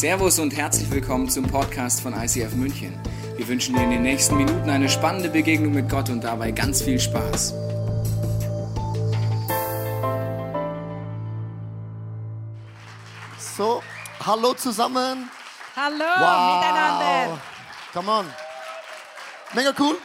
[0.00, 2.98] Servus und herzlich willkommen zum Podcast von ICF München.
[3.36, 6.80] Wir wünschen dir in den nächsten Minuten eine spannende Begegnung mit Gott und dabei ganz
[6.80, 7.52] viel Spaß.
[13.58, 13.82] So,
[14.24, 15.30] hallo zusammen.
[15.76, 16.62] Hallo Wow.
[16.62, 17.38] miteinander.
[17.92, 18.26] Come on.
[19.52, 19.98] Mega cool.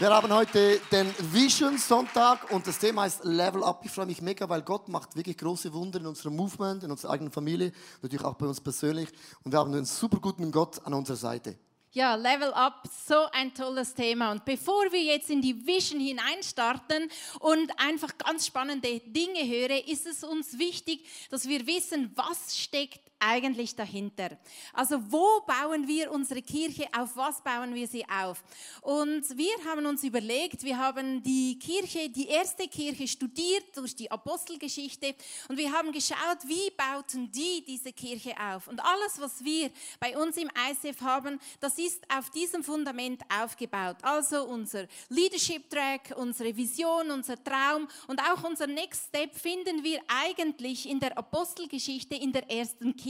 [0.00, 3.82] Wir haben heute den Vision Sonntag und das Thema heißt Level Up.
[3.84, 7.12] Ich freue mich mega, weil Gott macht wirklich große Wunder in unserem Movement, in unserer
[7.12, 9.10] eigenen Familie, natürlich auch bei uns persönlich.
[9.44, 11.58] Und wir haben einen super guten Gott an unserer Seite.
[11.92, 14.32] Ja, Level Up, so ein tolles Thema.
[14.32, 17.10] Und bevor wir jetzt in die Vision hineinstarten
[17.40, 23.09] und einfach ganz spannende Dinge hören, ist es uns wichtig, dass wir wissen, was steckt
[23.20, 24.30] eigentlich dahinter.
[24.72, 28.42] Also wo bauen wir unsere Kirche, auf was bauen wir sie auf?
[28.80, 34.10] Und wir haben uns überlegt, wir haben die Kirche, die erste Kirche studiert durch die
[34.10, 35.14] Apostelgeschichte
[35.48, 38.68] und wir haben geschaut, wie bauten die diese Kirche auf.
[38.68, 43.96] Und alles, was wir bei uns im ICF haben, das ist auf diesem Fundament aufgebaut.
[44.02, 50.00] Also unser Leadership Track, unsere Vision, unser Traum und auch unser Next Step finden wir
[50.08, 53.09] eigentlich in der Apostelgeschichte in der ersten Kirche.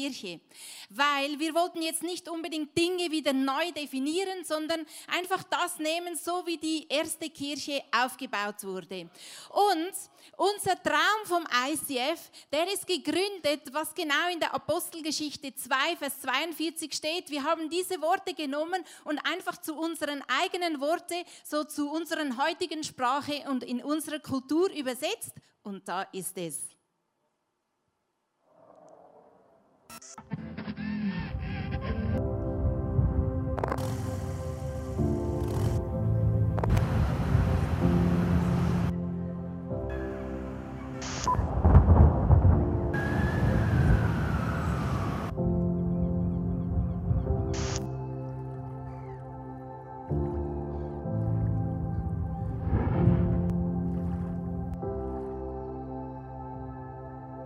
[0.89, 6.47] Weil wir wollten jetzt nicht unbedingt Dinge wieder neu definieren, sondern einfach das nehmen, so
[6.47, 9.11] wie die erste Kirche aufgebaut wurde.
[9.51, 9.93] Und
[10.37, 16.93] unser Traum vom ICF, der ist gegründet, was genau in der Apostelgeschichte 2, Vers 42
[16.93, 17.31] steht.
[17.31, 21.15] Wir haben diese Worte genommen und einfach zu unseren eigenen Worte,
[21.45, 25.33] so zu unserer heutigen Sprache und in unserer Kultur übersetzt.
[25.63, 26.80] Und da ist es.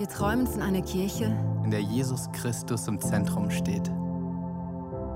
[0.05, 1.35] Wir träumen von einer Kirche,
[1.65, 3.91] in der Jesus Christus im Zentrum steht,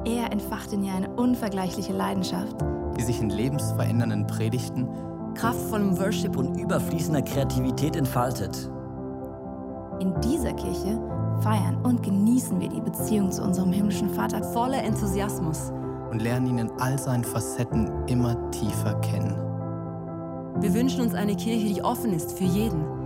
[0.04, 2.56] Er entfacht in ihr eine unvergleichliche Leidenschaft.
[2.96, 4.88] die sich in lebensverändernden Predigten,
[5.34, 8.70] kraftvollem Worship und und überfließender Kreativität entfaltet.
[10.00, 10.98] In dieser Kirche
[11.40, 14.42] feiern und genießen wir die Beziehung zu unserem himmlischen Vater.
[14.42, 15.70] voller Enthusiasmus.
[16.10, 19.36] und lernen ihn in all seinen Facetten immer tiefer kennen.
[20.60, 22.97] Wir wünschen uns eine Kirche, die offen ist für jeden.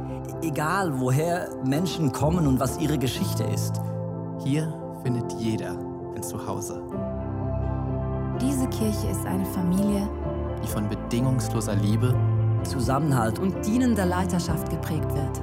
[0.43, 3.81] Egal, woher Menschen kommen und was ihre Geschichte ist.
[4.44, 4.72] Hier
[5.03, 5.77] findet jeder
[6.15, 6.83] ein Zuhause,
[8.41, 10.09] Diese Kirche ist eine Familie,
[10.62, 12.15] die von bedingungsloser Liebe
[12.65, 15.43] Zusammenhalt und dienender Leiterschaft geprägt wird.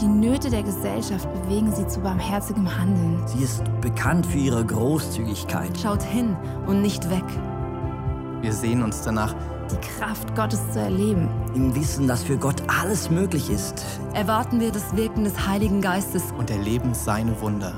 [0.00, 3.22] die Nöte der Gesellschaft bewegen sie zu barmherzigem Handeln.
[3.26, 5.78] sie ist bekannt für ihre Großzügigkeit.
[5.78, 6.36] Schaut hin
[6.66, 7.24] und nicht weg.
[8.42, 9.34] Wir sehen uns danach,
[9.70, 11.28] Die Kraft Gottes zu erleben.
[11.54, 13.84] Im Wissen, dass für Gott alles möglich ist.
[14.12, 16.22] Erwarten wir das Wirken des Heiligen Geistes.
[16.36, 17.72] und erleben seine Wunder.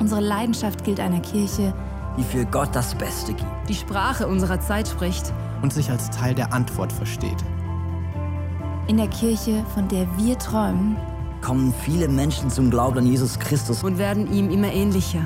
[0.00, 1.72] Unsere Leidenschaft gilt einer Kirche,
[2.16, 3.46] Die für Gott das Beste gibt.
[3.68, 5.32] Die Sprache unserer Zeit spricht.
[5.62, 7.44] und sich als Teil der Antwort versteht.
[8.86, 10.96] in der Kirche, von der wir träumen,
[11.42, 13.84] Kommen viele Menschen zum Glauben an Jesus Christus.
[13.84, 15.20] und werden ihm immer ähnlicher.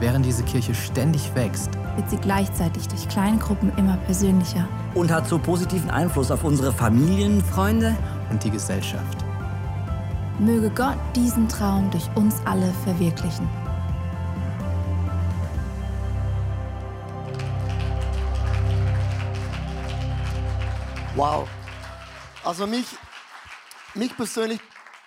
[0.00, 4.66] Während diese Kirche ständig wächst, wird sie gleichzeitig durch kleine Gruppen immer persönlicher.
[4.94, 7.42] Und hat so positiven Einfluss auf unsere Familien.
[7.42, 7.94] Freunde,
[8.30, 9.18] und die Gesellschaft.
[10.38, 13.48] Möge Gott diesen Traum durch uns alle verwirklichen.
[21.16, 21.48] Wow.
[22.44, 22.86] Also mich,
[23.94, 24.60] mich persönlich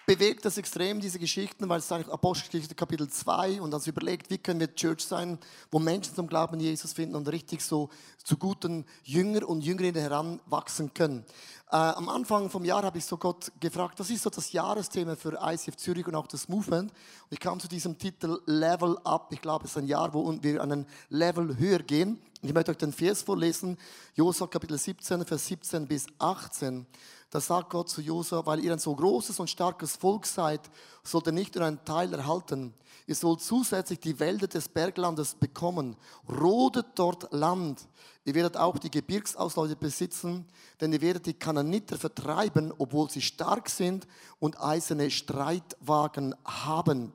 [0.06, 4.30] bewegt das extrem, diese Geschichten, weil es ist eigentlich Apostelgeschichte Kapitel 2 und dann überlegt,
[4.30, 5.38] wie können wir Church sein,
[5.72, 7.90] wo Menschen zum Glauben Jesus finden und richtig so
[8.24, 11.26] zu guten Jünger und Jüngerinnen heranwachsen können.
[11.72, 15.16] Äh, am Anfang vom Jahr habe ich so Gott gefragt, das ist so das Jahresthema
[15.16, 16.92] für ICF Zürich und auch das Movement.
[16.92, 19.32] Und ich kam zu diesem Titel Level Up.
[19.32, 22.20] Ich glaube, es ist ein Jahr, wo wir einen Level höher gehen.
[22.42, 23.78] Ich möchte euch den Vers vorlesen,
[24.16, 26.86] Josua Kapitel 17, Vers 17 bis 18.
[27.32, 30.60] Da sagt Gott zu Josua, weil ihr ein so großes und starkes Volk seid,
[31.02, 32.74] sollt ihr nicht nur einen Teil erhalten.
[33.08, 35.96] Ihr sollt zusätzlich die Wälder des Berglandes bekommen.
[36.30, 37.88] Rodet dort Land.
[38.26, 40.46] Ihr werdet auch die Gebirgsauslaute besitzen,
[40.82, 44.08] denn ihr werdet die Kananiter vertreiben, obwohl sie stark sind
[44.40, 47.14] und eiserne Streitwagen haben.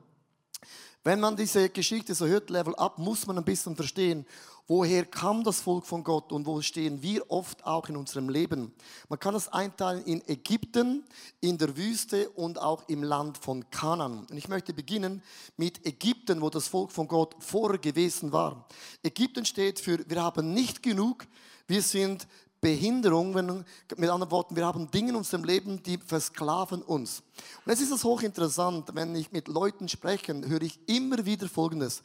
[1.03, 4.25] Wenn man diese Geschichte so hört, Level Up, muss man ein bisschen verstehen,
[4.69, 8.73] Woher kam das Volk von Gott und wo stehen wir oft auch in unserem Leben?
[9.07, 11.05] Man kann es einteilen in Ägypten,
[11.39, 14.27] in der Wüste und auch im Land von Kanan.
[14.29, 15.23] Und ich möchte beginnen
[15.55, 18.67] mit Ägypten, wo das Volk von Gott vorher gewesen war.
[19.03, 21.25] Ägypten steht für, wir haben nicht genug,
[21.67, 22.27] wir sind
[22.59, 23.63] Behinderungen,
[23.95, 27.23] mit anderen Worten, wir haben Dinge in unserem Leben, die versklaven uns.
[27.65, 32.03] Und es ist das hochinteressant, wenn ich mit Leuten spreche, höre ich immer wieder Folgendes.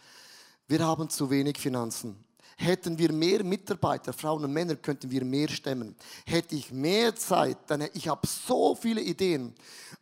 [0.68, 2.24] Wir haben zu wenig Finanzen.
[2.56, 5.96] Hätten wir mehr Mitarbeiter, Frauen und Männer, könnten wir mehr stemmen.
[6.26, 9.54] Hätte ich mehr Zeit, dann ich habe so viele Ideen.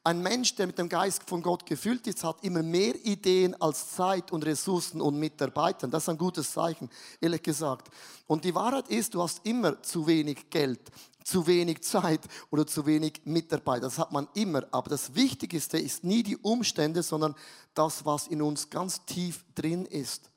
[0.03, 3.91] Ein Mensch, der mit dem Geist von Gott gefüllt ist, hat immer mehr Ideen als
[3.91, 5.89] Zeit und Ressourcen und Mitarbeiter.
[5.89, 6.89] Das ist ein gutes Zeichen,
[7.21, 7.89] ehrlich gesagt.
[8.27, 10.81] Und die Wahrheit ist, du hast immer zu wenig Geld,
[11.23, 12.21] zu wenig Zeit
[12.51, 13.83] oder zu wenig Mitarbeiter.
[13.83, 14.67] Das hat man immer.
[14.71, 17.35] Aber das Wichtigste ist nie die Umstände, sondern
[17.75, 20.31] das, was in uns ganz tief drin ist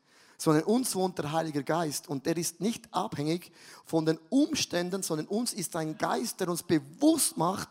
[0.44, 3.50] sondern uns wohnt der Heilige Geist und der ist nicht abhängig
[3.86, 7.70] von den Umständen, sondern uns ist ein Geist, der uns bewusst macht,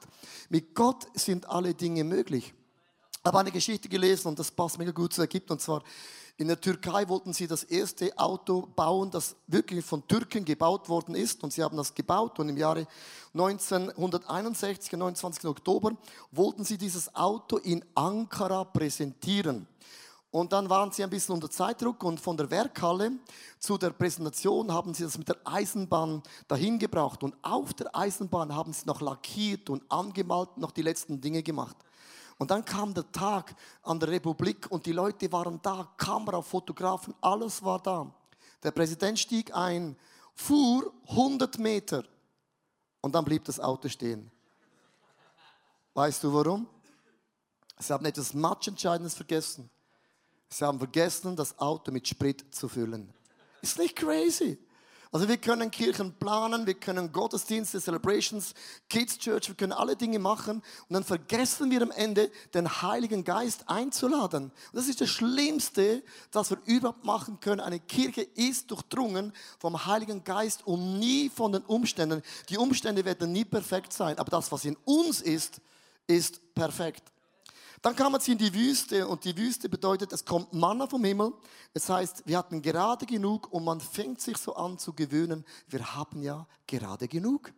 [0.49, 2.55] mit Gott sind alle Dinge möglich.
[3.19, 5.83] Ich habe eine Geschichte gelesen und das passt mega gut zu Ägypten und zwar
[6.39, 11.15] in der Türkei wollten sie das erste Auto bauen, das wirklich von Türken gebaut worden
[11.15, 11.45] ist.
[11.45, 12.87] Und sie haben das gebaut und im Jahre
[13.35, 15.45] 1961, am 29.
[15.45, 15.93] Oktober,
[16.31, 19.69] wollten sie dieses Auto in Ankara präsentieren.
[20.33, 23.13] Und dann waren sie ein bisschen unter Zeitdruck und von der Werkhalle
[23.59, 27.23] zu der Präsentation haben sie das mit der Eisenbahn dahin gebracht.
[27.23, 31.77] Und auf der Eisenbahn haben sie noch lackiert und angemalt, noch die letzten Dinge gemacht.
[32.39, 37.15] Und dann kam der Tag an der Republik und die Leute waren da, Kamera, Fotografen,
[37.21, 38.11] alles war da.
[38.63, 39.95] Der Präsident stieg ein,
[40.35, 42.05] fuhr 100 Meter
[43.03, 44.31] und dann blieb das Auto stehen.
[45.93, 46.67] Weißt du warum?
[47.79, 49.69] Sie haben etwas Matchentscheidendes vergessen.
[50.53, 53.13] Sie haben vergessen, das Auto mit Sprit zu füllen.
[53.63, 54.59] Ist nicht crazy?
[55.11, 58.55] Also wir können Kirchen planen, wir können Gottesdienste, Celebrations,
[58.89, 63.23] Kids Church, wir können alle Dinge machen und dann vergessen wir am Ende, den Heiligen
[63.23, 64.45] Geist einzuladen.
[64.45, 67.61] Und das ist das Schlimmste, das wir überhaupt machen können.
[67.61, 72.23] Eine Kirche ist durchdrungen vom Heiligen Geist und nie von den Umständen.
[72.49, 75.61] Die Umstände werden nie perfekt sein, aber das, was in uns ist,
[76.07, 77.12] ist perfekt.
[77.83, 81.33] Dann kamen sie in die Wüste und die Wüste bedeutet, es kommt Manna vom Himmel.
[81.75, 85.95] Das heißt, wir hatten gerade genug und man fängt sich so an zu gewöhnen, wir
[85.97, 87.53] haben ja gerade genug.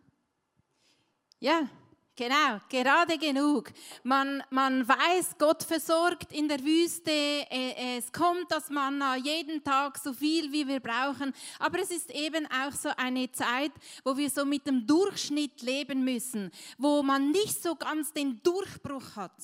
[1.39, 1.69] Ja,
[2.17, 3.73] Genau, gerade genug.
[4.03, 7.11] Man, man weiß, Gott versorgt in der Wüste.
[7.11, 11.33] Äh, es kommt das Manna jeden Tag so viel, wie wir brauchen.
[11.59, 13.73] Aber es ist eben auch so eine Zeit,
[14.05, 19.17] wo wir so mit dem Durchschnitt leben müssen, wo man nicht so ganz den Durchbruch
[19.17, 19.35] hat.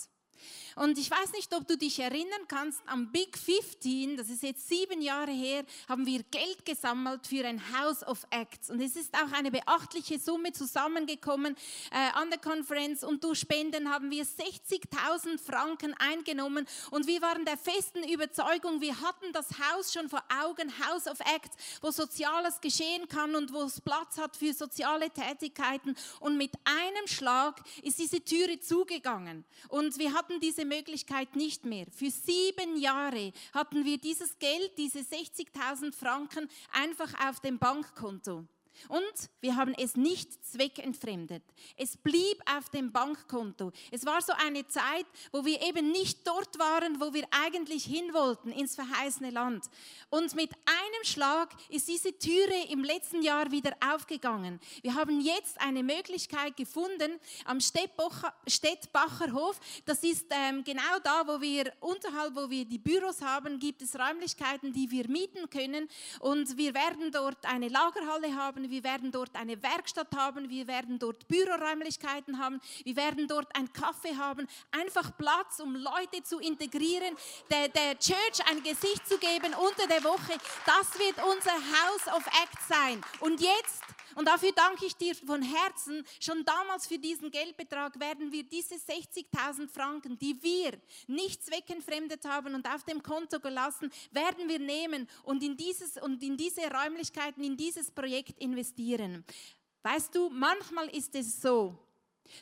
[0.75, 4.67] Und ich weiß nicht, ob du dich erinnern kannst, am Big 15, das ist jetzt
[4.67, 8.69] sieben Jahre her, haben wir Geld gesammelt für ein House of Acts.
[8.69, 11.55] Und es ist auch eine beachtliche Summe zusammengekommen
[11.91, 13.03] äh, an der Konferenz.
[13.03, 16.67] Und durch Spenden haben wir 60.000 Franken eingenommen.
[16.91, 21.19] Und wir waren der festen Überzeugung, wir hatten das Haus schon vor Augen, House of
[21.19, 25.95] Acts, wo Soziales geschehen kann und wo es Platz hat für soziale Tätigkeiten.
[26.19, 29.43] Und mit einem Schlag ist diese Türe zugegangen.
[29.69, 31.85] Und wir hatten diese diese Möglichkeit nicht mehr.
[31.91, 38.45] Für sieben Jahre hatten wir dieses Geld, diese 60.000 Franken, einfach auf dem Bankkonto.
[38.87, 41.43] Und wir haben es nicht zweckentfremdet.
[41.77, 43.71] Es blieb auf dem Bankkonto.
[43.91, 48.13] Es war so eine Zeit, wo wir eben nicht dort waren, wo wir eigentlich hin
[48.13, 49.65] wollten, ins verheißene Land.
[50.09, 54.59] Und mit einem Schlag ist diese Türe im letzten Jahr wieder aufgegangen.
[54.81, 59.59] Wir haben jetzt eine Möglichkeit gefunden am Städtbacher Hof.
[59.85, 63.97] Das ist ähm, genau da, wo wir unterhalb, wo wir die Büros haben, gibt es
[63.97, 65.87] Räumlichkeiten, die wir mieten können.
[66.19, 70.97] Und wir werden dort eine Lagerhalle haben wir werden dort eine Werkstatt haben, wir werden
[70.97, 77.15] dort Büroräumlichkeiten haben, wir werden dort ein Kaffee haben, einfach Platz, um Leute zu integrieren,
[77.51, 80.33] der, der Church ein Gesicht zu geben unter der Woche.
[80.65, 83.01] Das wird unser House of Act sein.
[83.19, 83.83] Und jetzt
[84.15, 86.05] und dafür danke ich dir von Herzen.
[86.19, 90.73] Schon damals für diesen Geldbetrag werden wir diese 60.000 Franken, die wir
[91.07, 96.21] nicht zweckentfremdet haben und auf dem Konto gelassen, werden wir nehmen und in, dieses, und
[96.23, 99.25] in diese Räumlichkeiten, in dieses Projekt investieren.
[99.83, 101.77] Weißt du, manchmal ist es so,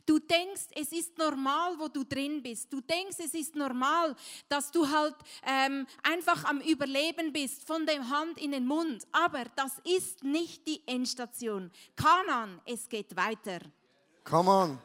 [0.05, 2.71] Du denkst, es ist normal, wo du drin bist.
[2.71, 4.15] Du denkst, es ist normal,
[4.47, 9.07] dass du halt ähm, einfach am Überleben bist, von der Hand in den Mund.
[9.11, 11.71] Aber das ist nicht die Endstation.
[11.95, 13.59] Kanan, es geht weiter.
[14.23, 14.79] Come on.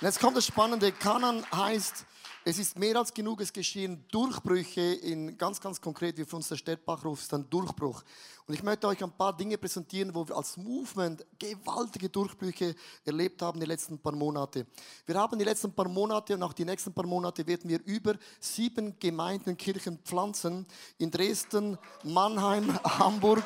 [0.00, 0.92] Jetzt kommt das Spannende.
[0.92, 2.04] Kanan heißt
[2.50, 6.48] Es ist mehr als genug, es geschehen Durchbrüche in ganz, ganz konkret, wie für uns
[6.48, 8.02] der Städtbach ruft, ist ein Durchbruch.
[8.46, 12.74] Und ich möchte euch ein paar Dinge präsentieren, wo wir als Movement gewaltige Durchbrüche
[13.04, 14.66] erlebt haben die letzten paar Monate.
[15.04, 18.14] Wir haben die letzten paar Monate und auch die nächsten paar Monate werden wir über
[18.40, 20.64] sieben Gemeinden, Kirchen pflanzen.
[20.96, 23.44] In Dresden, Mannheim, Hamburg,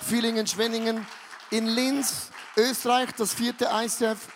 [0.00, 1.06] Villingen, Schwenningen,
[1.52, 4.26] in Linz, Österreich, das vierte ICF,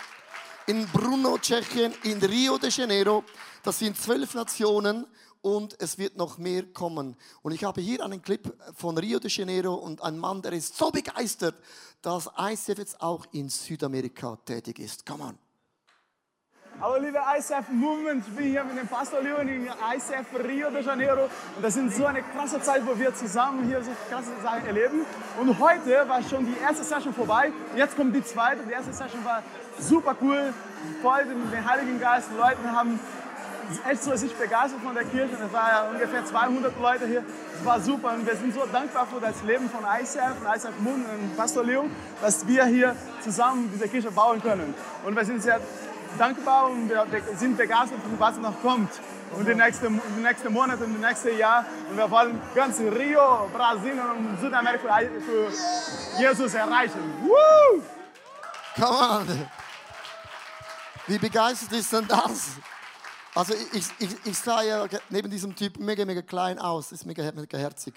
[0.68, 3.24] in Brno, Tschechien, in Rio de Janeiro.
[3.62, 5.06] Das sind zwölf Nationen
[5.42, 7.16] und es wird noch mehr kommen.
[7.42, 10.76] Und ich habe hier einen Clip von Rio de Janeiro und ein Mann, der ist
[10.76, 11.54] so begeistert,
[12.02, 15.04] dass ICF jetzt auch in Südamerika tätig ist.
[15.06, 15.38] Come on.
[16.80, 20.80] Hallo liebe ICF Movement, ich bin hier mit dem Pastor Leon in ICF Rio de
[20.80, 21.24] Janeiro
[21.56, 25.04] und das ist so eine krasse Zeit, wo wir zusammen hier so krasse Sachen erleben.
[25.40, 28.62] Und heute war schon die erste Session vorbei, jetzt kommt die zweite.
[28.62, 29.42] Die erste Session war
[29.80, 30.54] super cool,
[31.02, 32.28] voll dem Heiligen Geist.
[32.32, 33.00] Die Leute haben
[33.86, 35.34] echt so sich begeistert von der Kirche.
[35.34, 37.24] Es waren ja ungefähr 200 Leute hier.
[37.58, 40.78] Es war super und wir sind so dankbar für das Leben von ICF, von ICF
[40.80, 44.74] Movement und Pastor Leon, dass wir hier zusammen diese Kirche bauen können.
[45.04, 45.60] Und wir sind sehr
[46.18, 47.06] dankbar und wir
[47.36, 48.90] sind begeistert, was noch kommt.
[49.36, 51.64] Und die nächsten die nächste Monate und die nächste Jahr.
[51.90, 55.48] Und wir wollen ganz Rio, Brasilien und Südamerika für
[56.18, 57.00] Jesus erreichen.
[57.22, 57.82] Woo!
[58.74, 59.48] Come on.
[61.06, 62.50] Wie begeistert ist denn das?
[63.38, 67.22] Also ich, ich, ich sah ja neben diesem Typ mega, mega klein aus, ist mega,
[67.30, 67.94] mega herzig.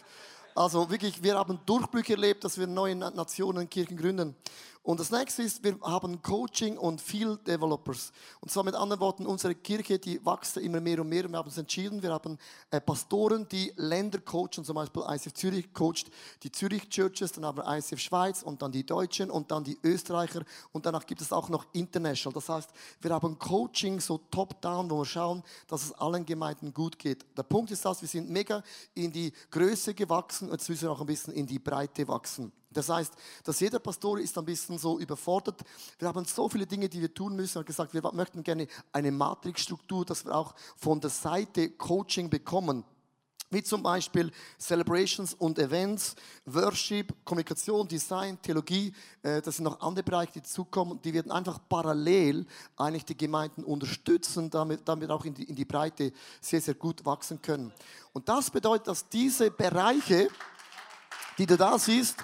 [0.54, 4.36] Also wirklich, wir haben Durchbrüche erlebt, dass wir neue Nationen, Kirchen gründen.
[4.84, 8.12] Und das nächste ist, wir haben Coaching und Field Developers.
[8.40, 11.26] Und zwar mit anderen Worten, unsere Kirche, die wächst immer mehr und mehr.
[11.26, 12.40] Und wir haben uns entschieden, wir haben
[12.72, 16.10] äh, Pastoren, die Länder coachen, zum Beispiel ICF Zürich coacht
[16.42, 19.78] die Zürich Churches, dann haben wir ICF Schweiz und dann die Deutschen und dann die
[19.84, 20.42] Österreicher.
[20.72, 22.34] Und danach gibt es auch noch International.
[22.34, 22.72] Das heißt,
[23.02, 27.24] wir haben Coaching so top-down, wo wir schauen, dass es allen Gemeinden gut geht.
[27.38, 28.64] Der Punkt ist das, wir sind mega
[28.96, 32.52] in die Größe gewachsen und jetzt müssen wir auch ein bisschen in die Breite wachsen.
[32.74, 33.14] Das heißt,
[33.44, 35.62] dass jeder Pastor ist ein bisschen so überfordert.
[36.00, 37.56] Wir haben so viele Dinge, die wir tun müssen.
[37.56, 42.30] Wir haben gesagt, wir möchten gerne eine Matrixstruktur, dass wir auch von der Seite Coaching
[42.30, 42.86] bekommen.
[43.54, 48.94] Wie zum Beispiel Celebrations und Events, Worship, Kommunikation, Design, Theologie.
[49.22, 51.02] Äh, das sind noch andere Bereiche, die zukommen.
[51.02, 52.46] Die werden einfach parallel
[52.78, 57.06] eigentlich die Gemeinden unterstützen, damit, damit auch in die, in die Breite sehr, sehr gut
[57.06, 57.74] wachsen können.
[58.14, 60.30] Und das bedeutet, dass diese Bereiche,
[61.38, 62.24] die du da siehst,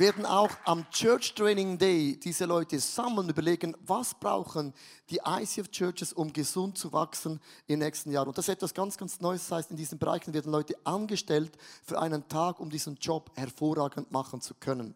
[0.00, 4.72] werden auch am Church Training Day diese Leute sammeln, überlegen, was brauchen
[5.10, 8.26] die ICF Churches, um gesund zu wachsen im nächsten Jahr.
[8.26, 9.42] Und das ist etwas ganz, ganz Neues.
[9.42, 11.52] Das heißt, in diesen Bereichen werden Leute angestellt
[11.84, 14.94] für einen Tag, um diesen Job hervorragend machen zu können.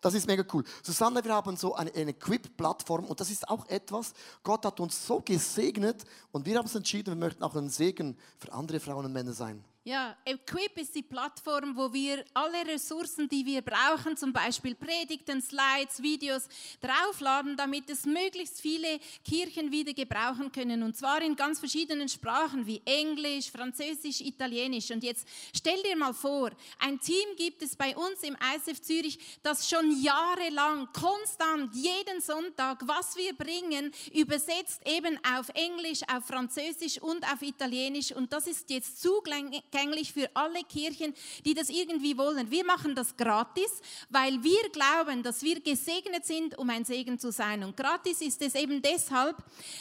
[0.00, 0.64] Das ist mega cool.
[0.82, 5.06] Susanne, wir haben so eine, eine Equip-Plattform und das ist auch etwas, Gott hat uns
[5.06, 9.04] so gesegnet und wir haben uns entschieden, wir möchten auch ein Segen für andere Frauen
[9.04, 9.64] und Männer sein.
[9.82, 15.40] Ja, Equip ist die Plattform, wo wir alle Ressourcen, die wir brauchen, zum Beispiel Predigten,
[15.40, 16.48] Slides, Videos,
[16.82, 20.82] draufladen, damit es möglichst viele Kirchen wieder gebrauchen können.
[20.82, 24.90] Und zwar in ganz verschiedenen Sprachen wie Englisch, Französisch, Italienisch.
[24.90, 29.18] Und jetzt stell dir mal vor, ein Team gibt es bei uns im ISF Zürich,
[29.42, 37.00] das schon jahrelang, konstant, jeden Sonntag, was wir bringen, übersetzt eben auf Englisch, auf Französisch
[37.00, 38.12] und auf Italienisch.
[38.12, 42.50] Und das ist jetzt zugänglich zugänglich für alle Kirchen, die das irgendwie wollen.
[42.50, 47.30] Wir machen das gratis, weil wir glauben, dass wir gesegnet sind, um ein Segen zu
[47.30, 47.62] sein.
[47.62, 49.36] Und gratis ist es eben deshalb,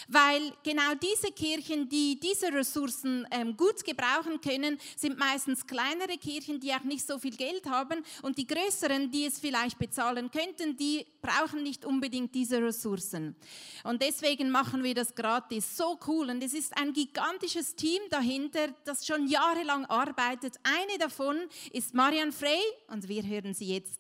[0.07, 6.59] weil genau diese Kirchen, die diese Ressourcen ähm, gut gebrauchen können, sind meistens kleinere Kirchen,
[6.59, 8.03] die auch nicht so viel Geld haben.
[8.21, 13.35] Und die größeren, die es vielleicht bezahlen könnten, die brauchen nicht unbedingt diese Ressourcen.
[13.83, 15.75] Und deswegen machen wir das gratis.
[15.75, 16.29] So cool.
[16.29, 20.59] Und es ist ein gigantisches Team dahinter, das schon jahrelang lang arbeitet.
[20.63, 21.37] Eine davon
[21.71, 23.99] ist Marianne Frey und wir hören sie jetzt.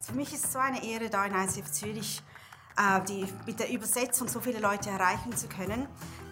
[0.00, 2.22] Für mich ist es so eine Ehre, da in ICF Zürich
[2.76, 5.88] äh, die, mit der Übersetzung so viele Leute erreichen zu können.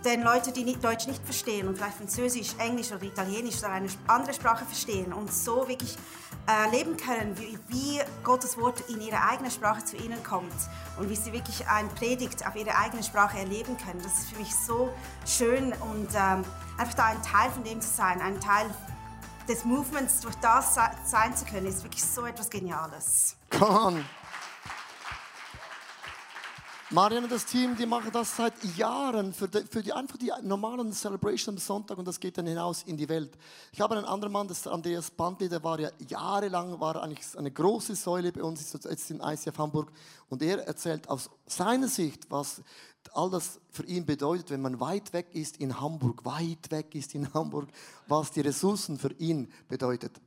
[0.06, 3.88] Denn Leute, die nicht, Deutsch nicht verstehen und vielleicht Französisch, Englisch oder Italienisch oder eine
[4.06, 5.96] andere Sprache verstehen und so wirklich
[6.46, 10.54] erleben äh, können, wie, wie, Gottes Wort in ihrer eigenen Sprache zu ihnen kommt
[10.96, 14.00] und wie sie wirklich ein Predigt auf ihre eigene Sprache erleben können.
[14.00, 14.92] Das ist für mich so
[15.26, 16.44] schön und ähm,
[16.78, 18.70] einfach da ein Teil von dem zu sein, ein Teil
[19.48, 23.36] des Movements durch das sein zu können, ist wirklich so etwas Geniales.
[23.50, 24.04] Come on.
[26.90, 30.30] Marian und das Team, die machen das seit Jahren für die, für die einfach die
[30.42, 33.36] normalen Celebration am Sonntag und das geht dann hinaus in die Welt.
[33.72, 37.36] Ich habe einen anderen Mann, das ist Andreas Bandli, der war ja jahrelang war eigentlich
[37.36, 39.90] eine große Säule bei uns, ist jetzt in ICF Hamburg
[40.28, 42.62] und er erzählt aus seiner Sicht, was
[43.12, 47.16] all das für ihn bedeutet, wenn man weit weg ist in Hamburg, weit weg ist
[47.16, 47.68] in Hamburg,
[48.06, 50.20] was die Ressourcen für ihn bedeutet.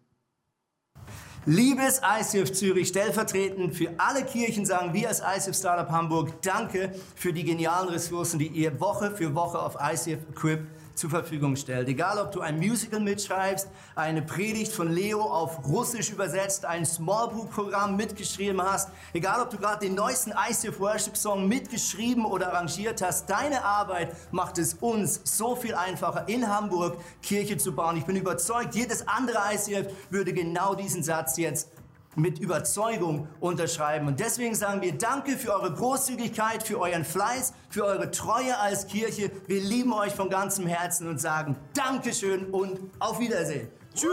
[1.46, 7.32] Liebes ICF Zürich, stellvertretend für alle Kirchen sagen wir als ICF Startup Hamburg Danke für
[7.32, 10.68] die genialen Ressourcen, die ihr Woche für Woche auf ICF Equip
[11.00, 11.88] zur Verfügung stellt.
[11.88, 17.30] Egal, ob du ein Musical mitschreibst, eine Predigt von Leo auf Russisch übersetzt, ein Small
[17.30, 22.52] Group Programm mitgeschrieben hast, egal, ob du gerade den neuesten ICF Worship Song mitgeschrieben oder
[22.52, 27.96] arrangiert hast, deine Arbeit macht es uns so viel einfacher, in Hamburg Kirche zu bauen.
[27.96, 31.70] Ich bin überzeugt, jedes andere ICF würde genau diesen Satz jetzt
[32.16, 34.08] mit Überzeugung unterschreiben.
[34.08, 38.88] Und deswegen sagen wir Danke für eure Großzügigkeit, für euren Fleiß, für eure Treue als
[38.88, 39.32] Kirche.
[39.48, 43.70] Wir lieben euch von ganzem Herzen und sagen Dankeschön und auf Wiedersehen.
[43.96, 44.10] Tschüss.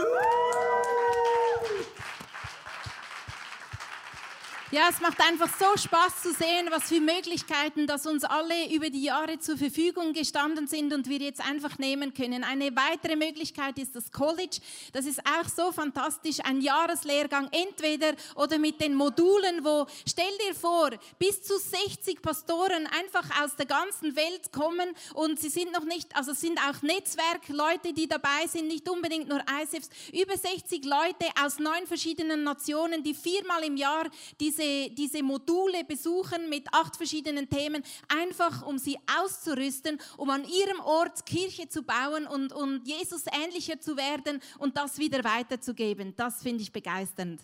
[4.73, 8.91] Ja, es macht einfach so Spaß zu sehen, was für Möglichkeiten, dass uns alle über
[8.91, 12.43] die Jahre zur Verfügung gestanden sind und wir jetzt einfach nehmen können.
[12.43, 14.59] Eine weitere Möglichkeit ist das College.
[14.93, 20.55] Das ist auch so fantastisch, ein Jahreslehrgang entweder oder mit den Modulen, wo stell dir
[20.57, 25.85] vor, bis zu 60 Pastoren einfach aus der ganzen Welt kommen und sie sind noch
[25.85, 31.27] nicht, also sind auch Netzwerkleute, die dabei sind, nicht unbedingt nur ISFs, über 60 Leute
[31.41, 36.97] aus neun verschiedenen Nationen, die viermal im Jahr diese diese, diese Module besuchen mit acht
[36.97, 42.87] verschiedenen Themen, einfach um sie auszurüsten, um an ihrem Ort Kirche zu bauen und, und
[42.87, 46.15] Jesus ähnlicher zu werden und das wieder weiterzugeben.
[46.17, 47.41] Das finde ich begeisternd.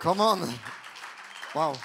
[0.00, 0.54] Come on.
[1.54, 1.78] Wow.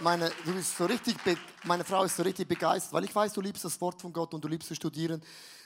[0.00, 1.16] Meine, du bist so richtig
[1.62, 4.34] meine Frau ist so richtig begeistert, weil ich weiß, du liebst das Wort von Gott
[4.34, 5.22] und du liebst zu studieren.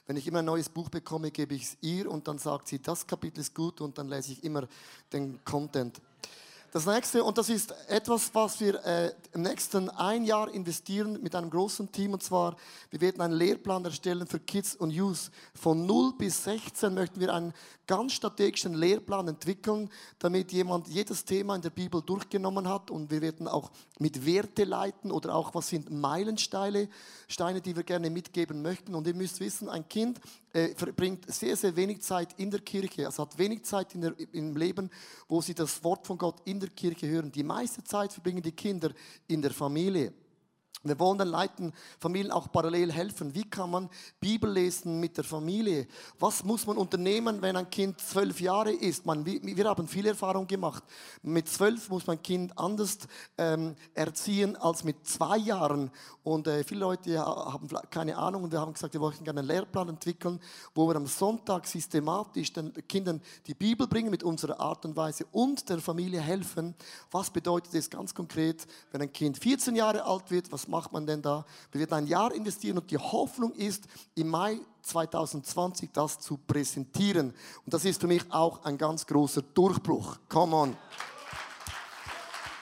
[0.06, 2.80] Wenn ich immer ein neues Buch bekomme, gebe ich es ihr und dann sagt sie,
[2.80, 4.66] das Kapitel ist gut und dann lese ich immer
[5.12, 6.00] den Content.
[6.70, 11.34] Das nächste, und das ist etwas, was wir äh, im nächsten ein Jahr investieren mit
[11.34, 12.56] einem großen Team, und zwar,
[12.90, 15.30] wir werden einen Lehrplan erstellen für Kids und Youth.
[15.54, 17.54] Von 0 bis 16 möchten wir einen
[17.86, 22.90] ganz strategischen Lehrplan entwickeln, damit jemand jedes Thema in der Bibel durchgenommen hat.
[22.90, 26.90] Und wir werden auch mit Werte leiten oder auch, was sind Meilensteine,
[27.28, 28.94] Steine, die wir gerne mitgeben möchten.
[28.94, 30.20] Und ihr müsst wissen, ein Kind
[30.52, 33.06] äh, verbringt sehr, sehr wenig Zeit in der Kirche.
[33.06, 34.90] Also hat wenig Zeit der, im Leben,
[35.28, 37.30] wo sie das Wort von Gott in der Kirche hören.
[37.32, 38.90] Die meiste Zeit verbringen die Kinder
[39.26, 40.12] in der Familie.
[40.82, 43.34] Wir wollen den Leuten, Familien auch parallel helfen.
[43.34, 45.86] Wie kann man Bibel lesen mit der Familie?
[46.18, 49.04] Was muss man unternehmen, wenn ein Kind zwölf Jahre ist?
[49.04, 50.84] Man, wir haben viel Erfahrung gemacht.
[51.22, 52.98] Mit zwölf muss man ein Kind anders
[53.36, 55.90] ähm, erziehen als mit zwei Jahren.
[56.22, 59.48] Und äh, viele Leute haben keine Ahnung und wir haben gesagt, wir wollten gerne einen
[59.48, 60.38] Lehrplan entwickeln,
[60.74, 65.24] wo wir am Sonntag systematisch den Kindern die Bibel bringen mit unserer Art und Weise
[65.32, 66.74] und der Familie helfen.
[67.10, 70.52] Was bedeutet das ganz konkret, wenn ein Kind 14 Jahre alt wird?
[70.52, 71.44] Was macht man denn da?
[71.72, 77.34] Wir werden ein Jahr investieren und die Hoffnung ist, im Mai 2020 das zu präsentieren.
[77.64, 80.18] Und das ist für mich auch ein ganz großer Durchbruch.
[80.28, 80.76] Come on.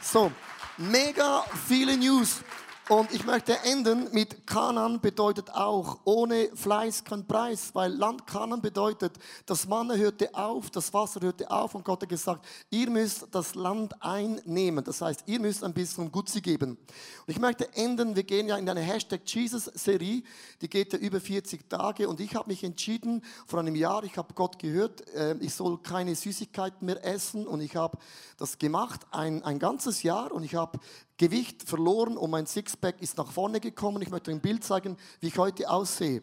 [0.00, 0.30] So,
[0.78, 2.40] mega viele News.
[2.88, 8.62] Und ich möchte enden mit Kanan bedeutet auch, ohne Fleiß kein Preis, weil Land Kanan
[8.62, 13.26] bedeutet, das Mann hörte auf, das Wasser hörte auf und Gott hat gesagt, ihr müsst
[13.32, 14.84] das Land einnehmen.
[14.84, 16.78] Das heißt, ihr müsst ein bisschen Gutzi geben.
[17.26, 20.22] Und ich möchte enden, wir gehen ja in eine Hashtag Jesus-Serie,
[20.60, 24.16] die geht ja über 40 Tage und ich habe mich entschieden, vor einem Jahr, ich
[24.16, 27.98] habe Gott gehört, äh, ich soll keine Süßigkeiten mehr essen und ich habe
[28.36, 30.78] das gemacht, ein, ein ganzes Jahr und ich habe
[31.16, 34.02] Gewicht verloren und mein Sixpack ist nach vorne gekommen.
[34.02, 36.22] Ich möchte ein Bild zeigen, wie ich heute aussehe.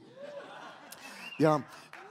[1.40, 1.64] Ja,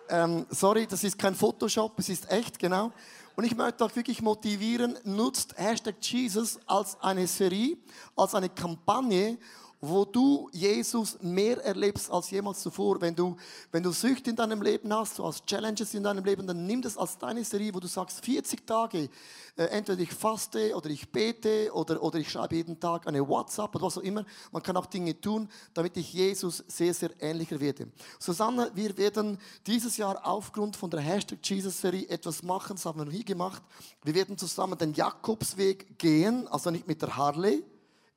[0.09, 2.93] ähm, sorry, das ist kein Photoshop, es ist echt, genau.
[3.35, 7.79] Und ich möchte auch wirklich motivieren, nutzt Hashtag Jesus als eine Serie,
[8.17, 9.39] als eine Kampagne
[9.85, 13.01] wo du Jesus mehr erlebst als jemals zuvor.
[13.01, 13.37] Wenn du,
[13.73, 16.81] wenn du Süchte in deinem Leben hast, so als Challenges in deinem Leben, dann nimm
[16.81, 19.11] das als deine Serie, wo du sagst, 40 Tage,
[19.57, 23.75] äh, entweder ich faste oder ich bete oder, oder ich schreibe jeden Tag eine WhatsApp
[23.75, 24.25] oder was auch immer.
[24.53, 27.89] Man kann auch Dinge tun, damit ich Jesus sehr, sehr ähnlicher werde.
[28.21, 33.05] Susanne, wir werden dieses Jahr aufgrund von der Hashtag Jesus-Serie etwas machen, das haben wir
[33.05, 33.61] noch nie gemacht.
[34.05, 37.65] Wir werden zusammen den Jakobsweg gehen, also nicht mit der Harley,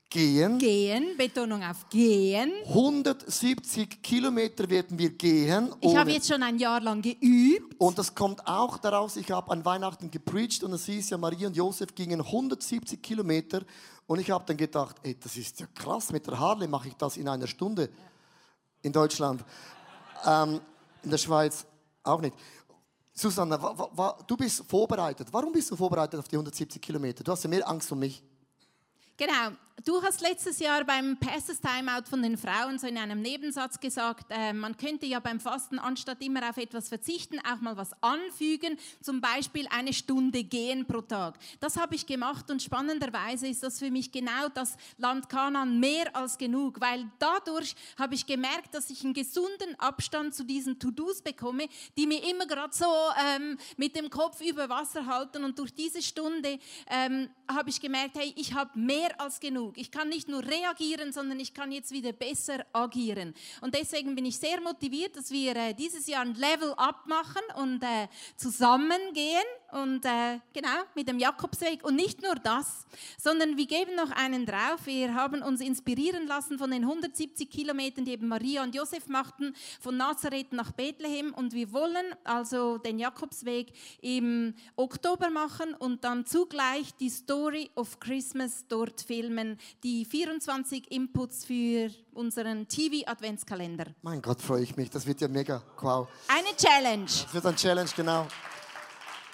[0.10, 0.58] gehen.
[0.60, 2.52] Gehen, Betonung auf gehen.
[2.68, 5.74] 170 Kilometer werden wir gehen.
[5.82, 7.76] Ich habe jetzt schon ein Jahr lang geübt.
[7.80, 11.48] Und das kommt auch daraus, ich habe an Weihnachten gepreacht und es hieß ja, Maria
[11.48, 13.62] und Josef gingen 170 Kilometer.
[14.08, 16.96] Und ich habe dann gedacht, ey, das ist ja krass, mit der Harley mache ich
[16.96, 17.90] das in einer Stunde.
[18.82, 19.44] In Deutschland.
[20.26, 20.62] Ähm,
[21.04, 21.66] in der Schweiz
[22.04, 22.36] auch nicht.
[23.14, 23.58] Susanne,
[24.28, 25.30] du bist vorbereitet.
[25.32, 27.24] Warum bist du vorbereitet auf die 170 Kilometer?
[27.24, 28.22] Du hast ja mehr Angst um mich.
[29.16, 29.56] Genau.
[29.84, 34.28] Du hast letztes Jahr beim Pastors Timeout von den Frauen so in einem Nebensatz gesagt,
[34.30, 38.78] äh, man könnte ja beim Fasten anstatt immer auf etwas verzichten, auch mal was anfügen,
[39.02, 41.38] zum Beispiel eine Stunde gehen pro Tag.
[41.60, 46.16] Das habe ich gemacht und spannenderweise ist das für mich genau das Land Kanan mehr
[46.16, 51.22] als genug, weil dadurch habe ich gemerkt, dass ich einen gesunden Abstand zu diesen To-Dos
[51.22, 52.86] bekomme, die mir immer gerade so
[53.36, 56.60] ähm, mit dem Kopf über Wasser halten und durch diese Stunde
[56.90, 59.65] ähm, habe ich gemerkt, hey, ich habe mehr als genug.
[59.76, 63.34] Ich kann nicht nur reagieren, sondern ich kann jetzt wieder besser agieren.
[63.62, 67.42] Und deswegen bin ich sehr motiviert, dass wir äh, dieses Jahr ein Level Up machen
[67.56, 71.84] und äh, zusammen gehen und äh, genau mit dem Jakobsweg.
[71.84, 72.86] Und nicht nur das,
[73.18, 74.86] sondern wir geben noch einen drauf.
[74.86, 79.54] Wir haben uns inspirieren lassen von den 170 Kilometern, die eben Maria und Josef machten,
[79.82, 81.34] von Nazareth nach Bethlehem.
[81.34, 88.00] Und wir wollen also den Jakobsweg im Oktober machen und dann zugleich die Story of
[88.00, 89.58] Christmas dort filmen.
[89.84, 93.88] Die 24 Inputs für unseren TV-Adventskalender.
[94.02, 94.90] Mein Gott, freue ich mich.
[94.90, 95.62] Das wird ja mega.
[95.82, 96.08] Wow.
[96.28, 97.06] Eine Challenge.
[97.06, 98.28] Das wird eine Challenge, genau.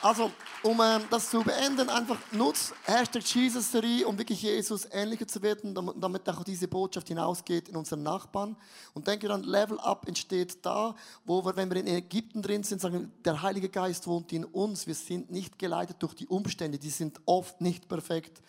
[0.04, 0.32] Also,
[0.64, 5.78] um ähm, das zu beenden, einfach nutzt Hashtag Jesus-Serie, um wirklich Jesus ähnlicher zu werden,
[6.00, 8.58] damit auch diese Botschaft hinausgeht in unseren Nachbarn.
[8.96, 12.82] Und denke dann, Level Up entsteht da, wo wir, wenn wir in Ägypten drin sind,
[12.82, 14.88] sagen, der Heilige Geist wohnt in uns.
[14.88, 18.42] Wir sind nicht geleitet durch die Umstände, die sind oft nicht perfekt.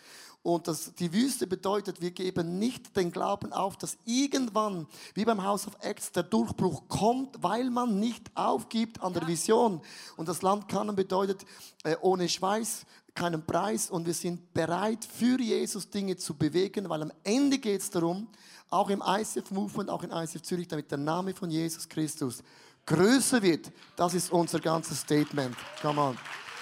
[0.43, 5.41] Und das, die Wüste bedeutet, wir geben nicht den Glauben auf, dass irgendwann, wie beim
[5.41, 9.81] House of Acts, der Durchbruch kommt, weil man nicht aufgibt an der Vision.
[10.17, 11.45] Und das Land Kanan bedeutet,
[11.85, 13.89] äh, ohne Schweiß keinen Preis.
[13.89, 18.27] Und wir sind bereit, für Jesus Dinge zu bewegen, weil am Ende geht es darum,
[18.69, 22.43] auch im ICF-Movement, auch in ICF Zürich, damit der Name von Jesus Christus
[22.85, 23.71] größer wird.
[23.95, 25.55] Das ist unser ganzes Statement.
[25.81, 26.17] Come on.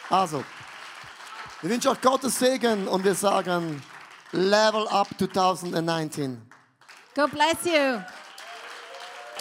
[0.10, 0.44] Also,
[1.62, 3.84] wir wünschen euch Gottes Segen und wir sagen
[4.32, 6.41] Level Up 2019.
[7.13, 8.00] God bless you.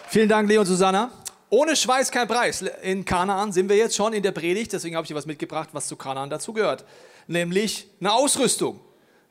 [0.08, 1.10] Vielen Dank, Leo und Susanna.
[1.48, 2.62] Ohne Schweiß kein Preis.
[2.82, 5.70] In Kanaan sind wir jetzt schon in der Predigt, deswegen habe ich dir was mitgebracht,
[5.72, 6.84] was zu Kanaan dazugehört.
[7.26, 8.80] Nämlich eine Ausrüstung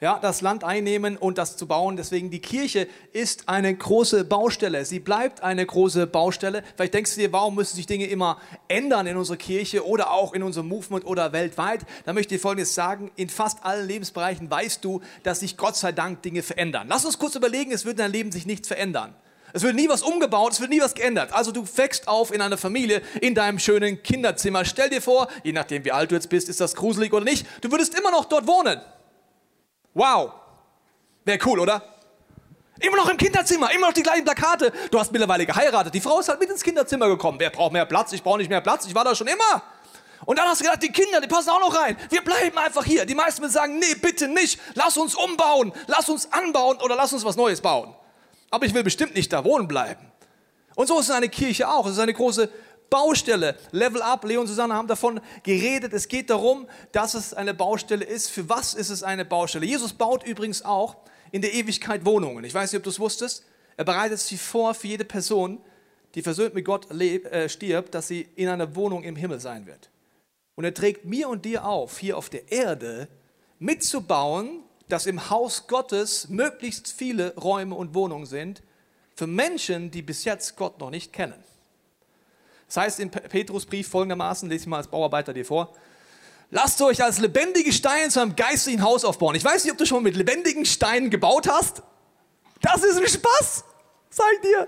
[0.02, 1.98] ja, das Land einnehmen und das zu bauen.
[1.98, 4.86] Deswegen die Kirche ist eine große Baustelle.
[4.86, 6.64] Sie bleibt eine große Baustelle.
[6.76, 10.34] Vielleicht denkst du dir, warum müssen sich Dinge immer ändern in unserer Kirche oder auch
[10.34, 11.82] in unserem Movement oder weltweit?
[12.06, 13.12] Da möchte ich Folgendes sagen.
[13.18, 16.88] In fast allen Lebensbereichen weißt du, dass sich Gott sei Dank Dinge verändern.
[16.90, 19.14] Lass uns kurz überlegen, es wird in deinem Leben sich nichts verändern.
[19.52, 21.34] Es wird nie was umgebaut, es wird nie was geändert.
[21.34, 24.64] Also du wächst auf in einer Familie, in deinem schönen Kinderzimmer.
[24.64, 27.46] Stell dir vor, je nachdem wie alt du jetzt bist, ist das gruselig oder nicht,
[27.62, 28.80] du würdest immer noch dort wohnen.
[29.94, 30.32] Wow.
[31.26, 31.82] Wäre cool, oder?
[32.80, 34.72] Immer noch im Kinderzimmer, immer noch die gleichen Plakate.
[34.90, 35.94] Du hast mittlerweile geheiratet.
[35.94, 37.40] Die Frau ist halt mit ins Kinderzimmer gekommen.
[37.40, 38.14] Wer braucht mehr Platz?
[38.14, 38.86] Ich brauche nicht mehr Platz.
[38.86, 39.62] Ich war da schon immer.
[40.26, 41.98] Und dann hast du gedacht, die Kinder, die passen auch noch rein.
[42.10, 43.06] Wir bleiben einfach hier.
[43.06, 44.60] Die meisten würden sagen, nee, bitte nicht.
[44.76, 45.74] Lass uns umbauen.
[45.88, 47.94] Lass uns anbauen oder lass uns was Neues bauen.
[48.50, 50.10] Aber ich will bestimmt nicht da wohnen bleiben.
[50.76, 51.86] Und so ist es eine Kirche auch.
[51.86, 52.50] Es ist eine große
[52.90, 53.56] Baustelle.
[53.72, 55.94] Level Up, Leon und Susanne haben davon geredet.
[55.94, 58.30] Es geht darum, dass es eine Baustelle ist.
[58.30, 59.66] Für was ist es eine Baustelle?
[59.66, 60.98] Jesus baut übrigens auch
[61.32, 62.44] in der Ewigkeit Wohnungen.
[62.44, 63.46] Ich weiß nicht, ob du es wusstest.
[63.78, 65.60] Er bereitet sie vor für jede Person,
[66.16, 69.90] die versöhnt mit Gott äh, stirbt, dass sie in einer Wohnung im Himmel sein wird.
[70.56, 73.08] Und er trägt mir und dir auf, hier auf der Erde
[73.60, 78.64] mitzubauen, dass im Haus Gottes möglichst viele Räume und Wohnungen sind
[79.16, 81.42] für Menschen, die bis jetzt Gott noch nicht kennen.
[82.70, 85.74] Das heißt in Petrusbrief folgendermaßen, lese ich mal als Bauarbeiter dir vor.
[86.52, 89.34] Lasst euch als lebendige Steine zu einem geistlichen Haus aufbauen.
[89.34, 91.82] Ich weiß nicht, ob du schon mit lebendigen Steinen gebaut hast.
[92.62, 93.64] Das ist ein Spaß,
[94.12, 94.68] sag ich dir.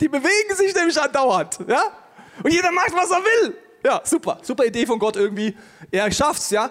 [0.00, 1.58] Die bewegen sich nämlich andauernd.
[1.68, 1.92] Ja?
[2.42, 3.56] Und jeder macht, was er will.
[3.84, 4.38] Ja, super.
[4.40, 5.54] Super Idee von Gott irgendwie.
[5.90, 6.70] Er schafft's, ja.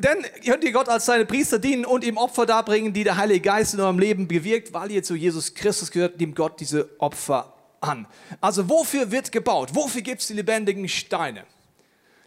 [0.00, 3.40] Dann könnt ihr Gott als seine Priester dienen und ihm Opfer darbringen, die der Heilige
[3.40, 7.57] Geist in eurem Leben bewirkt, weil ihr zu Jesus Christus gehört, nimmt Gott diese Opfer
[7.80, 8.06] an.
[8.40, 9.74] Also wofür wird gebaut?
[9.74, 11.44] Wofür gibt es die lebendigen Steine?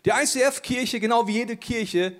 [0.05, 2.15] Die ICF-Kirche, genau wie jede Kirche,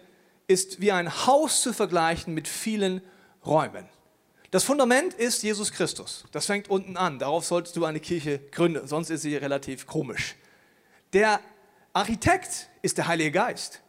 [0.47, 3.01] ist wie ein Haus zu vergleichen mit vielen
[3.45, 3.85] Räumen.
[4.51, 6.25] Das Fundament ist Jesus Christus.
[6.31, 7.19] Das fängt unten an.
[7.19, 10.35] Darauf solltest du eine Kirche gründen, sonst ist sie relativ komisch.
[11.13, 11.39] Der
[11.93, 13.81] Architekt ist der Heilige Geist.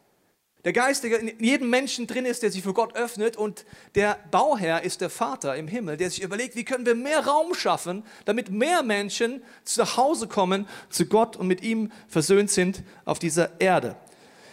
[0.64, 3.64] Der Geist, der in jedem Menschen drin ist, der sich für Gott öffnet und
[3.96, 7.52] der Bauherr ist der Vater im Himmel, der sich überlegt, wie können wir mehr Raum
[7.54, 13.18] schaffen, damit mehr Menschen zu Hause kommen zu Gott und mit ihm versöhnt sind auf
[13.18, 13.96] dieser Erde.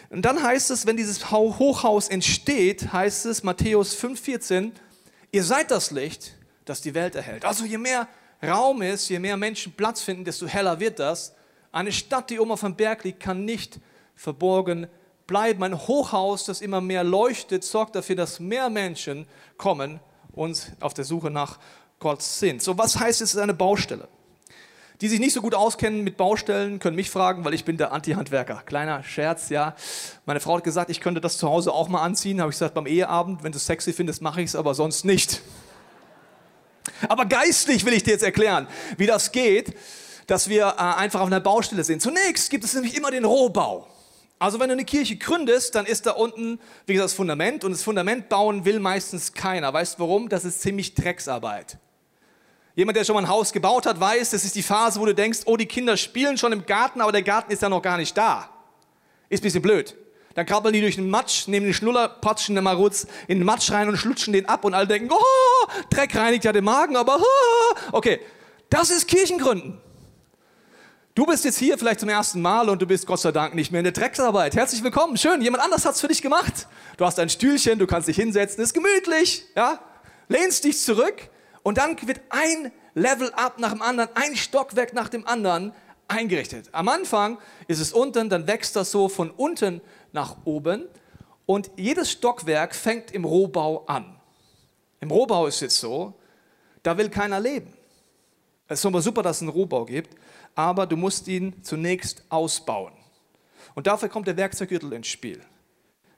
[0.10, 4.72] Und dann heißt es, wenn dieses Hochhaus entsteht, heißt es Matthäus 5,14,
[5.32, 6.34] ihr seid das Licht,
[6.65, 7.45] das die Welt erhält.
[7.45, 8.08] Also je mehr
[8.41, 11.36] Raum ist, je mehr Menschen Platz finden, desto heller wird das.
[11.72, 13.80] Eine Stadt, die oben auf dem Berg liegt, kann nicht
[14.15, 14.98] verborgen werden
[15.29, 15.63] bleiben.
[15.63, 20.01] Ein Hochhaus, das immer mehr leuchtet, sorgt dafür, dass mehr Menschen kommen
[20.33, 21.59] und auf der Suche nach
[21.99, 22.61] Gott sind.
[22.61, 24.07] So, was heißt es, eine Baustelle?
[25.01, 27.93] Die sich nicht so gut auskennen mit Baustellen, können mich fragen, weil ich bin der
[27.93, 28.63] Anti-Handwerker.
[28.65, 29.75] Kleiner Scherz, ja.
[30.25, 32.41] Meine Frau hat gesagt, ich könnte das zu Hause auch mal anziehen.
[32.41, 35.05] Habe ich gesagt, beim Eheabend, wenn du es sexy findest, mache ich es, aber sonst
[35.05, 35.41] nicht.
[37.07, 39.73] Aber geistlich will ich dir jetzt erklären, wie das geht,
[40.27, 42.01] dass wir äh, einfach auf einer Baustelle sind.
[42.01, 43.87] Zunächst gibt es nämlich immer den Rohbau.
[44.39, 47.65] Also wenn du eine Kirche gründest, dann ist da unten, wie gesagt, das Fundament.
[47.65, 49.73] Und das Fundament bauen will meistens keiner.
[49.73, 50.30] Weißt du warum?
[50.30, 51.78] Das ist ziemlich Drecksarbeit.
[52.75, 55.13] Jemand, der schon mal ein Haus gebaut hat, weiß, das ist die Phase, wo du
[55.13, 57.97] denkst, oh, die Kinder spielen schon im Garten, aber der Garten ist ja noch gar
[57.97, 58.49] nicht da.
[59.28, 59.97] Ist ein bisschen blöd.
[60.36, 63.71] Dann krabbeln die durch den Matsch, nehmen den Schnuller, patschen den Marutz in den Matsch
[63.71, 67.19] rein und schlutschen den ab und alle denken, oh, Dreck reinigt ja den Magen, aber
[67.19, 67.75] oh.
[67.91, 68.21] okay,
[68.69, 69.82] das ist Kirchengründen.
[71.19, 73.73] Du bist jetzt hier vielleicht zum ersten Mal und du bist Gott sei Dank nicht
[73.73, 74.55] mehr in der Drecksarbeit.
[74.55, 76.65] Herzlich willkommen, schön, jemand anders hat es für dich gemacht.
[76.95, 79.82] Du hast ein Stühlchen, du kannst dich hinsetzen, ist gemütlich, ja?
[80.29, 81.29] Lehnst dich zurück
[81.62, 85.73] und dann wird ein Level up nach dem anderen, ein Stockwerk nach dem anderen
[86.08, 86.69] eingerichtet.
[86.71, 89.82] Am Anfang ist es unten, dann wächst das so von unten
[90.13, 90.88] nach oben
[91.45, 94.21] und jedes Stockwerk fängt im Rohbau an.
[95.01, 96.13] Im Rohbau ist es so,
[96.82, 97.73] da will keiner leben.
[98.69, 100.15] Es ist super, dass es einen Rohbau gibt,
[100.60, 102.91] aber du musst ihn zunächst ausbauen.
[103.76, 105.41] Und dafür kommt der Werkzeuggürtel ins Spiel.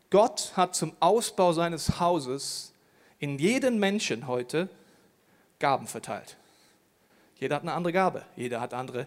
[0.10, 2.74] Gott hat zum Ausbau seines Hauses
[3.20, 4.68] in jeden Menschen heute
[5.60, 6.38] Gaben verteilt.
[7.40, 9.06] Jeder hat eine andere Gabe, jeder hat andere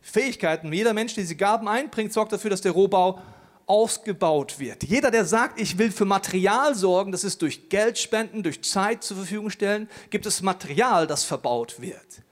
[0.00, 0.72] Fähigkeiten.
[0.72, 3.20] Jeder Mensch, der diese Gaben einbringt, sorgt dafür, dass der Rohbau
[3.66, 4.82] ausgebaut wird.
[4.84, 9.04] Jeder, der sagt, ich will für Material sorgen, das ist durch Geld spenden, durch Zeit
[9.04, 12.22] zur Verfügung stellen, gibt es Material, das verbaut wird.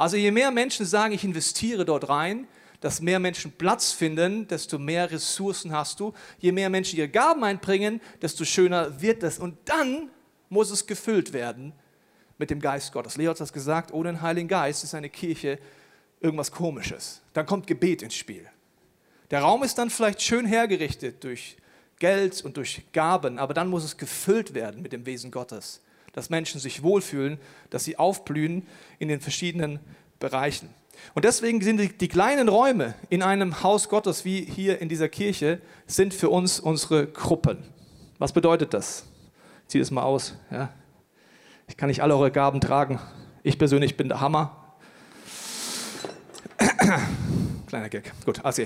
[0.00, 2.48] Also je mehr Menschen sagen, ich investiere dort rein,
[2.80, 6.14] dass mehr Menschen Platz finden, desto mehr Ressourcen hast du.
[6.38, 9.38] Je mehr Menschen ihre Gaben einbringen, desto schöner wird es.
[9.38, 10.08] Und dann
[10.48, 11.74] muss es gefüllt werden
[12.38, 13.18] mit dem Geist Gottes.
[13.18, 15.58] Leo hat das gesagt, ohne den Heiligen Geist ist eine Kirche
[16.18, 17.20] irgendwas Komisches.
[17.34, 18.46] Dann kommt Gebet ins Spiel.
[19.30, 21.58] Der Raum ist dann vielleicht schön hergerichtet durch
[21.98, 26.30] Geld und durch Gaben, aber dann muss es gefüllt werden mit dem Wesen Gottes, dass
[26.30, 27.38] Menschen sich wohlfühlen,
[27.70, 28.66] dass sie aufblühen
[28.98, 29.80] in den verschiedenen
[30.18, 30.68] Bereichen.
[31.14, 35.60] Und deswegen sind die, kleinen Räume in einem Haus Gottes wie hier in dieser Kirche
[35.86, 37.64] sind für uns unsere Gruppen.
[38.18, 39.06] Was bedeutet das?
[39.62, 40.36] Ich ziehe das mal aus.
[40.50, 40.70] Ja.
[41.68, 43.00] Ich kann nicht alle eure Gaben tragen.
[43.42, 44.76] Ich persönlich bin der Hammer.
[47.66, 48.12] Kleiner Gag.
[48.24, 48.64] Gut, also.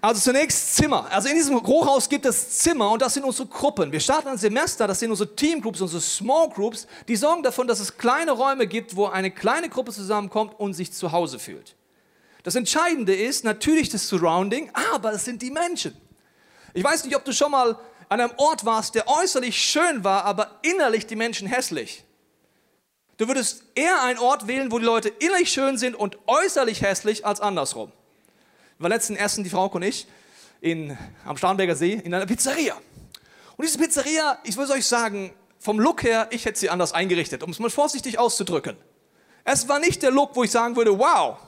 [0.00, 1.10] Also zunächst Zimmer.
[1.10, 3.90] Also in diesem Hochhaus gibt es Zimmer und das sind unsere Gruppen.
[3.90, 6.86] Wir starten ein Semester, das sind unsere Teamgroups, unsere Small Groups.
[7.08, 10.92] Die sorgen davon, dass es kleine Räume gibt, wo eine kleine Gruppe zusammenkommt und sich
[10.92, 11.74] zu Hause fühlt.
[12.44, 15.96] Das Entscheidende ist natürlich das Surrounding, aber es sind die Menschen.
[16.74, 17.76] Ich weiß nicht, ob du schon mal
[18.08, 22.04] an einem Ort warst, der äußerlich schön war, aber innerlich die Menschen hässlich.
[23.16, 27.26] Du würdest eher einen Ort wählen, wo die Leute innerlich schön sind und äußerlich hässlich,
[27.26, 27.90] als andersrum.
[28.78, 30.06] Waren letzten Essen, die Frau und ich,
[30.60, 32.74] in, am Starnberger See in einer Pizzeria.
[33.56, 37.42] Und diese Pizzeria, ich würde euch sagen, vom Look her, ich hätte sie anders eingerichtet,
[37.42, 38.76] um es mal vorsichtig auszudrücken.
[39.44, 41.38] Es war nicht der Look, wo ich sagen würde, wow,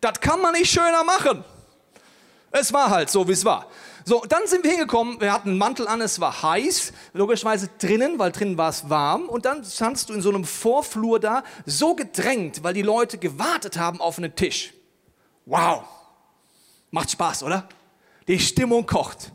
[0.00, 1.44] das kann man nicht schöner machen.
[2.50, 3.66] Es war halt so, wie es war.
[4.04, 8.18] So, dann sind wir hingekommen, wir hatten einen Mantel an, es war heiß, logischerweise drinnen,
[8.18, 9.28] weil drinnen war es warm.
[9.28, 13.78] Und dann standst du in so einem Vorflur da, so gedrängt, weil die Leute gewartet
[13.78, 14.74] haben auf einen Tisch.
[15.44, 15.84] Wow,
[16.96, 17.68] macht Spaß, oder?
[18.26, 19.30] Die Stimmung kocht.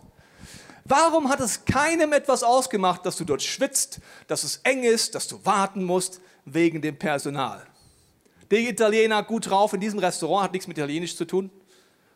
[0.83, 5.27] Warum hat es keinem etwas ausgemacht, dass du dort schwitzt, dass es eng ist, dass
[5.27, 7.67] du warten musst, wegen dem Personal?
[8.49, 11.51] Der Italiener gut drauf in diesem Restaurant, hat nichts mit Italienisch zu tun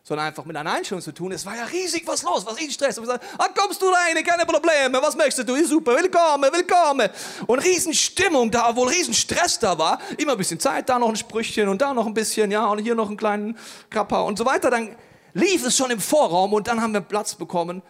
[0.08, 1.32] sondern einfach mit einer Einstellung zu tun.
[1.32, 3.00] Es war ja riesig was los, was ich Stress.
[3.00, 5.66] Und wir sagen, ah, kommst du rein, keine Probleme, was möchtest du?
[5.66, 7.10] Super, willkommen, willkommen.
[7.48, 10.00] Und Riesenstimmung da, obwohl Riesenstress da war.
[10.20, 12.84] Immer ein bisschen Zeit, da noch ein Sprüchchen und da noch ein bisschen, ja, und
[12.84, 13.58] hier noch einen kleinen
[13.90, 14.70] Krapper und so weiter.
[14.70, 14.96] Dann
[15.36, 17.84] lief es schon im Vorraum und dann haben wir Platz bekommen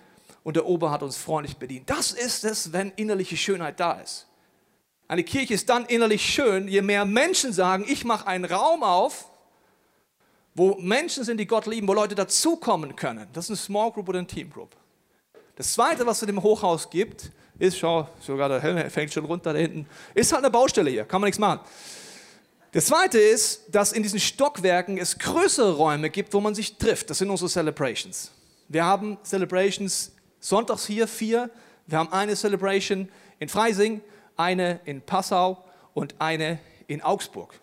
[0.44, 1.90] und der Ober hat uns freundlich bedient.
[1.90, 4.28] Das ist es, wenn innerliche Schönheit da ist.
[5.08, 9.26] Eine Kirche ist dann innerlich schön, je mehr Menschen sagen, ich mache einen Raum auf,
[10.56, 13.28] wo Menschen sind, die Gott lieben, wo Leute dazukommen können.
[13.34, 14.76] Das ist eine Small Group oder eine Team Group.
[15.56, 19.54] Das Zweite, was es dem Hochhaus gibt, ist, schau, sogar der Helm fängt schon runter
[19.54, 21.60] da hinten, ist halt eine Baustelle hier, kann man nichts machen.
[22.76, 27.10] Das Zweite ist, dass in diesen Stockwerken es größere Räume gibt, wo man sich trifft.
[27.10, 28.32] Das sind unsere Celebrations.
[28.68, 30.12] Wir haben Celebrations
[30.42, 31.50] sonntags hier, vier.
[31.88, 33.08] Wir haben eine Celebration
[33.40, 34.02] in Freising,
[34.36, 37.54] eine in Passau und eine in Augsburg.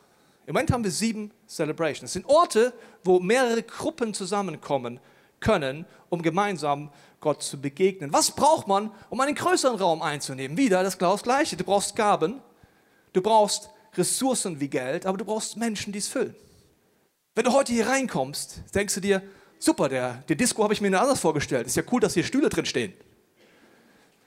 [0.46, 2.04] Im Moment haben wir sieben Celebrations.
[2.04, 2.72] Es sind Orte,
[3.04, 4.98] wo mehrere Gruppen zusammenkommen
[5.40, 8.14] können, um gemeinsam Gott zu begegnen.
[8.14, 10.56] Was braucht man, um einen größeren Raum einzunehmen?
[10.56, 11.58] Wieder das Gleiche.
[11.58, 12.40] Du brauchst Gaben,
[13.12, 16.34] Du brauchst Ressourcen wie Geld, aber du brauchst Menschen, die es füllen.
[17.34, 19.22] Wenn du heute hier reinkommst, denkst du dir,
[19.58, 21.66] super, der, der Disco habe ich mir anders vorgestellt.
[21.66, 22.92] Ist ja cool, dass hier Stühle drin stehen.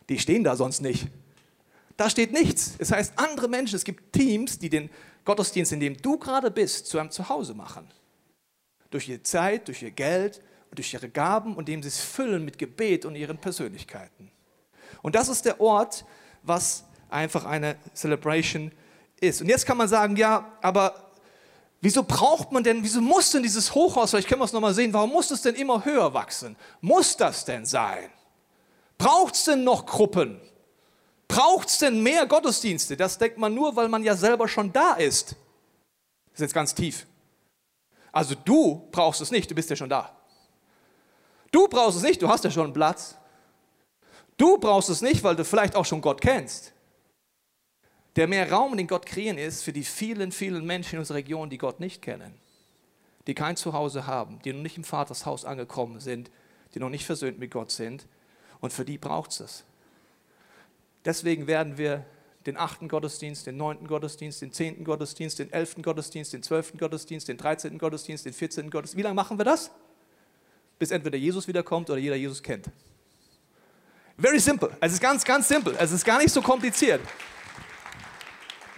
[0.10, 1.08] Die stehen da sonst nicht.
[1.98, 2.76] Da steht nichts.
[2.78, 4.90] Es heißt, andere Menschen, es gibt Teams, die den
[5.24, 7.88] Gottesdienst, in dem du gerade bist, zu einem Zuhause machen.
[8.92, 12.46] Durch ihre Zeit, durch ihr Geld und durch ihre Gaben und indem sie es füllen
[12.46, 14.32] mit Gebet und ihren Persönlichkeiten.
[15.02, 16.06] Und das ist der Ort,
[16.44, 18.85] was einfach eine Celebration ist.
[19.42, 21.12] Und jetzt kann man sagen, ja, aber
[21.82, 24.94] wieso braucht man denn, wieso muss denn dieses Hochhaus, vielleicht können wir es nochmal sehen,
[24.94, 26.56] warum muss es denn immer höher wachsen?
[26.82, 28.10] Muss das denn sein?
[28.98, 30.40] Braucht es denn noch Gruppen?
[31.28, 32.96] Braucht es denn mehr Gottesdienste?
[32.96, 35.32] Das denkt man nur, weil man ja selber schon da ist.
[36.32, 37.08] Das ist jetzt ganz tief.
[38.12, 40.16] Also du brauchst es nicht, du bist ja schon da.
[41.52, 43.16] Du brauchst es nicht, du hast ja schon einen Platz.
[44.38, 46.74] Du brauchst es nicht, weil du vielleicht auch schon Gott kennst.
[48.16, 51.50] Der mehr Raum, den Gott kreieren ist, für die vielen, vielen Menschen in unserer Region,
[51.50, 52.34] die Gott nicht kennen,
[53.28, 56.32] die kein Zuhause haben, die noch nicht im Vatershaus angekommen sind,
[56.74, 58.08] die noch nicht versöhnt mit Gott sind.
[58.62, 59.66] Und für die braucht es.
[61.04, 62.06] Deswegen werden wir
[62.46, 67.28] den achten Gottesdienst, den neunten Gottesdienst, den zehnten Gottesdienst, den elften Gottesdienst, den zwölften Gottesdienst,
[67.28, 68.98] den dreizehnten Gottesdienst, den vierzehnten Gottesdienst.
[68.98, 69.72] Wie lange machen wir das?
[70.80, 72.70] Bis entweder Jesus wiederkommt oder jeder Jesus kennt.
[74.18, 74.76] Very simple.
[74.80, 75.76] Es ist ganz, ganz simpel.
[75.78, 77.02] Es ist gar nicht so kompliziert.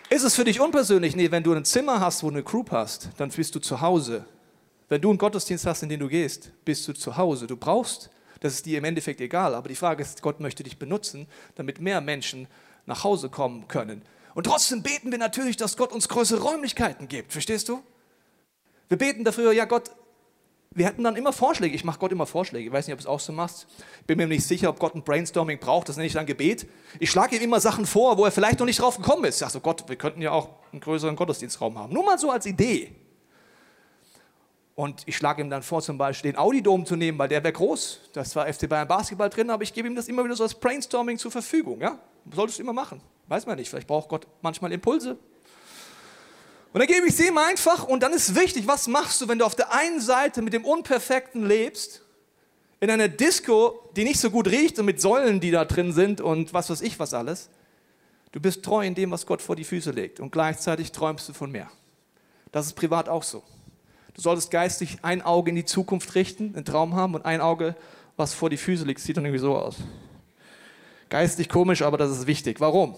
[0.10, 1.16] Ist es für dich unpersönlich?
[1.16, 3.82] Nee, wenn du ein Zimmer hast, wo du eine Group hast, dann bist du zu
[3.82, 4.26] Hause.
[4.90, 7.46] Wenn du einen Gottesdienst hast, in den du gehst, bist du zu Hause.
[7.46, 9.56] Du brauchst das ist dir im Endeffekt egal.
[9.56, 12.48] Aber die Frage ist, Gott möchte dich benutzen, damit mehr Menschen
[12.86, 14.02] nach Hause kommen können.
[14.36, 17.32] Und trotzdem beten wir natürlich, dass Gott uns größere Räumlichkeiten gibt.
[17.32, 17.82] Verstehst du?
[18.88, 19.92] Wir beten dafür, ja Gott,
[20.72, 21.76] wir hätten dann immer Vorschläge.
[21.76, 22.68] Ich mache Gott immer Vorschläge.
[22.68, 23.68] Ich weiß nicht, ob du es auch so machst.
[24.02, 25.90] Ich bin mir nicht sicher, ob Gott ein Brainstorming braucht.
[25.90, 26.68] Das nenne ich dann Gebet.
[27.00, 29.36] Ich schlage ihm immer Sachen vor, wo er vielleicht noch nicht drauf gekommen ist.
[29.36, 31.94] Ich sage so, Gott, wir könnten ja auch einen größeren Gottesdienstraum haben.
[31.94, 32.96] Nur mal so als Idee.
[34.76, 37.54] Und ich schlage ihm dann vor, zum Beispiel den Audi-Dom zu nehmen, weil der wäre
[37.54, 38.12] groß.
[38.14, 40.54] Das war FC Bayern Basketball drin, aber ich gebe ihm das immer wieder so als
[40.54, 41.82] Brainstorming zur Verfügung.
[41.82, 41.98] Ja?
[42.32, 43.02] Solltest du immer machen.
[43.28, 43.70] Weiß man nicht.
[43.70, 45.18] Vielleicht braucht Gott manchmal Impulse.
[46.78, 49.40] Und dann gebe ich sie ihm einfach und dann ist wichtig, was machst du, wenn
[49.40, 52.04] du auf der einen Seite mit dem Unperfekten lebst,
[52.80, 56.22] in einer Disco, die nicht so gut riecht und mit Säulen, die da drin sind
[56.22, 57.50] und was weiß ich was alles.
[58.32, 61.34] Du bist treu in dem, was Gott vor die Füße legt und gleichzeitig träumst du
[61.34, 61.72] von mehr.
[62.52, 63.42] Das ist privat auch so.
[64.14, 67.76] Du solltest geistig ein Auge in die Zukunft richten, einen Traum haben und ein Auge,
[68.18, 69.00] was vor die Füße liegt.
[69.00, 69.78] Sieht dann irgendwie so aus.
[71.10, 72.60] Geistig komisch, aber das ist wichtig.
[72.60, 72.96] Warum?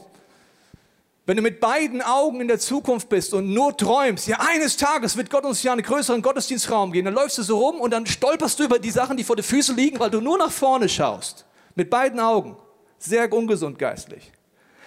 [1.25, 5.15] Wenn du mit beiden Augen in der Zukunft bist und nur träumst, ja, eines Tages
[5.15, 8.05] wird Gott uns ja einen größeren Gottesdienstraum geben, dann läufst du so rum und dann
[8.05, 10.89] stolperst du über die Sachen, die vor den Füßen liegen, weil du nur nach vorne
[10.89, 11.45] schaust.
[11.75, 12.57] Mit beiden Augen.
[12.97, 14.31] Sehr ungesund geistlich.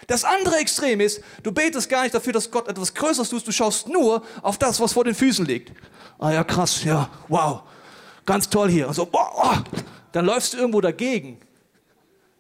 [0.09, 3.53] Das andere Extrem ist, du betest gar nicht dafür, dass Gott etwas Größeres tust, du
[3.53, 5.73] schaust nur auf das, was vor den Füßen liegt
[6.23, 7.63] ah ja, krass, ja, wow,
[8.25, 8.87] ganz toll hier.
[8.87, 9.81] Und so, boah, oh,
[10.13, 11.41] dann läufst du irgendwo dagegen.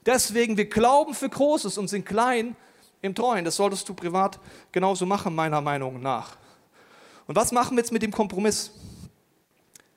[0.07, 2.57] Deswegen, wir glauben für Großes und sind klein
[3.03, 3.45] im Treuen.
[3.45, 4.39] Das solltest du privat
[4.71, 6.37] genauso machen, meiner Meinung nach.
[7.27, 8.71] Und was machen wir jetzt mit dem Kompromiss?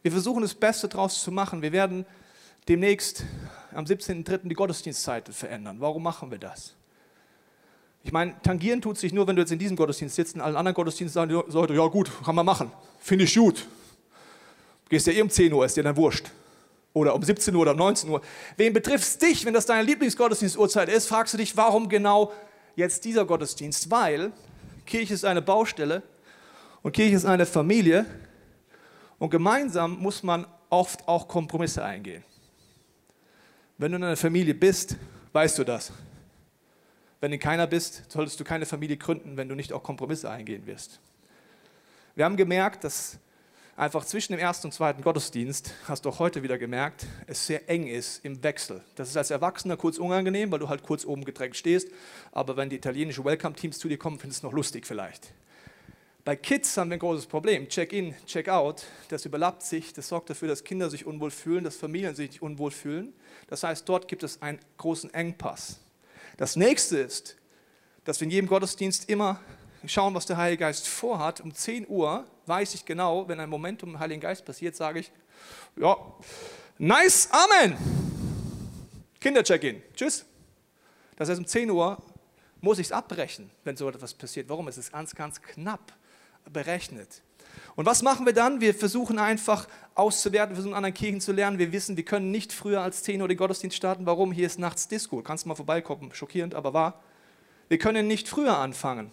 [0.01, 1.61] Wir versuchen das Beste daraus zu machen.
[1.61, 2.05] Wir werden
[2.67, 3.23] demnächst
[3.73, 4.47] am 17.03.
[4.47, 5.77] die Gottesdienstzeiten verändern.
[5.79, 6.73] Warum machen wir das?
[8.03, 10.55] Ich meine, tangieren tut sich nur, wenn du jetzt in diesem Gottesdienst sitzt, in allen
[10.55, 13.65] anderen Gottesdiensten sagen Leute, ja gut, kann man machen, finde ich gut.
[14.89, 16.29] Gehst ja eh um 10 Uhr, ist dir dann wurscht.
[16.93, 18.21] Oder um 17 Uhr oder um 19 Uhr.
[18.57, 22.31] Wen betrifft es dich, wenn das deine Lieblingsgottesdienstuhrzeit ist, fragst du dich, warum genau
[22.75, 23.89] jetzt dieser Gottesdienst?
[23.89, 24.31] Weil
[24.85, 26.03] Kirche ist eine Baustelle
[26.81, 28.05] und Kirche ist eine Familie
[29.17, 32.23] und gemeinsam muss man oft auch Kompromisse eingehen.
[33.77, 34.95] Wenn du in einer Familie bist,
[35.33, 35.91] weißt du das.
[37.19, 40.65] Wenn du keiner bist, solltest du keine Familie gründen, wenn du nicht auch Kompromisse eingehen
[40.65, 40.99] wirst.
[42.13, 43.17] Wir haben gemerkt, dass
[43.75, 47.69] einfach zwischen dem ersten und zweiten Gottesdienst, hast du auch heute wieder gemerkt, es sehr
[47.69, 48.81] eng ist im Wechsel.
[48.95, 51.89] Das ist als Erwachsener kurz unangenehm, weil du halt kurz oben gedrängt stehst,
[52.31, 55.33] aber wenn die italienischen Welcome-Teams zu dir kommen, findest du es noch lustig vielleicht.
[56.23, 57.69] Bei Kids haben wir ein großes Problem.
[57.69, 62.15] Check-in, Check-out, das überlappt sich, das sorgt dafür, dass Kinder sich unwohl fühlen, dass Familien
[62.15, 63.13] sich unwohl fühlen.
[63.47, 65.79] Das heißt, dort gibt es einen großen Engpass.
[66.37, 67.35] Das nächste ist,
[68.05, 69.39] dass wir in jedem Gottesdienst immer
[69.87, 71.41] schauen, was der Heilige Geist vorhat.
[71.41, 74.99] Um 10 Uhr weiß ich genau, wenn ein Moment um den Heiligen Geist passiert, sage
[74.99, 75.11] ich,
[75.75, 75.97] ja,
[76.77, 77.75] nice, Amen.
[79.19, 80.25] Kindercheck-in, tschüss.
[81.15, 81.97] Das heißt, um 10 Uhr
[82.61, 84.49] muss ich es abbrechen, wenn so etwas passiert.
[84.49, 84.67] Warum?
[84.67, 85.93] Es ist ganz, ganz knapp
[86.51, 87.21] berechnet.
[87.75, 88.61] Und was machen wir dann?
[88.61, 91.57] Wir versuchen einfach auszuwerten, wir versuchen anderen Kirchen zu lernen.
[91.59, 94.05] Wir wissen, wir können nicht früher als 10 Uhr den Gottesdienst starten.
[94.05, 94.31] Warum?
[94.31, 95.21] Hier ist nachts Disco.
[95.21, 97.01] Kannst mal vorbeikommen, schockierend, aber wahr.
[97.67, 99.11] Wir können nicht früher anfangen.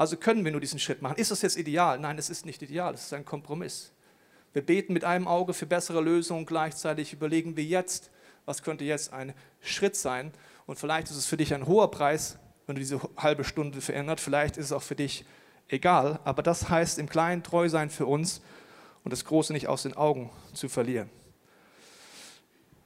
[0.00, 1.18] Also können wir nur diesen Schritt machen.
[1.18, 1.98] Ist das jetzt ideal?
[1.98, 3.92] Nein, es ist nicht ideal, es ist ein Kompromiss.
[4.54, 8.10] Wir beten mit einem Auge für bessere Lösungen, gleichzeitig überlegen wir jetzt,
[8.46, 10.32] was könnte jetzt ein Schritt sein.
[10.64, 14.20] Und vielleicht ist es für dich ein hoher Preis, wenn du diese halbe Stunde verändert.
[14.20, 15.26] Vielleicht ist es auch für dich
[15.68, 16.18] egal.
[16.24, 18.40] Aber das heißt im Kleinen treu sein für uns
[19.04, 21.10] und das Große nicht aus den Augen zu verlieren.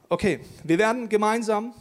[0.09, 1.73] Okay, wir werden gemeinsam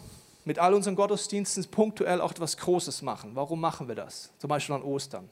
[0.44, 3.30] mit all unseren Gottesdiensten punktuell auch etwas Großes machen.
[3.34, 4.30] Warum machen wir das?
[4.38, 5.28] Zum Beispiel an Ostern.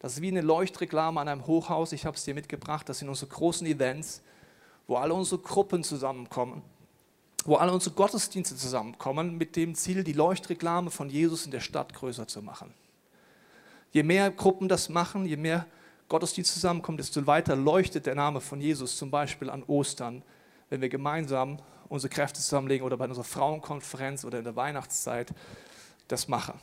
[0.00, 1.92] Das ist wie eine Leuchtreklame an einem Hochhaus.
[1.92, 2.88] Ich habe es dir mitgebracht.
[2.88, 4.22] Das sind unsere großen Events,
[4.86, 6.62] wo alle unsere Gruppen zusammenkommen,
[7.44, 11.94] wo alle unsere Gottesdienste zusammenkommen, mit dem Ziel, die Leuchtreklame von Jesus in der Stadt
[11.94, 12.72] größer zu machen.
[13.90, 15.66] Je mehr Gruppen das machen, je mehr
[16.08, 20.22] Gottesdienste zusammenkommen, desto weiter leuchtet der Name von Jesus, zum Beispiel an Ostern,
[20.70, 21.58] wenn wir gemeinsam
[21.88, 25.32] unsere Kräfte zusammenlegen oder bei unserer Frauenkonferenz oder in der Weihnachtszeit
[26.08, 26.54] das machen.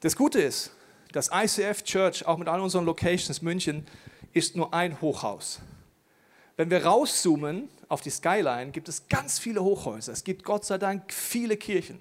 [0.00, 0.70] Das Gute ist,
[1.12, 3.86] das ICF Church, auch mit all unseren Locations München,
[4.32, 5.60] ist nur ein Hochhaus.
[6.56, 10.12] Wenn wir rauszoomen auf die Skyline, gibt es ganz viele Hochhäuser.
[10.12, 12.00] Es gibt Gott sei Dank viele Kirchen,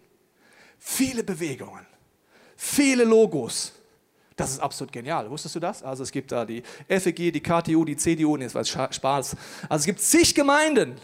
[0.79, 1.85] viele Bewegungen,
[2.55, 3.73] viele Logos.
[4.35, 5.29] Das ist absolut genial.
[5.29, 5.83] Wusstest du das?
[5.83, 9.35] Also es gibt da die FEG, die KTU, die CDU, nee, das war Spaß.
[9.69, 10.95] Also es gibt zig Gemeinden.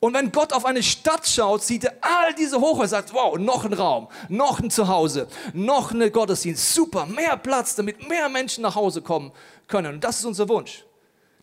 [0.00, 3.64] Und wenn Gott auf eine Stadt schaut, sieht er all diese Hochhäuser sagt, wow, noch
[3.64, 8.76] ein Raum, noch ein Zuhause, noch eine Gottesdienst, super, mehr Platz, damit mehr Menschen nach
[8.76, 9.32] Hause kommen
[9.66, 9.94] können.
[9.94, 10.84] Und das ist unser Wunsch.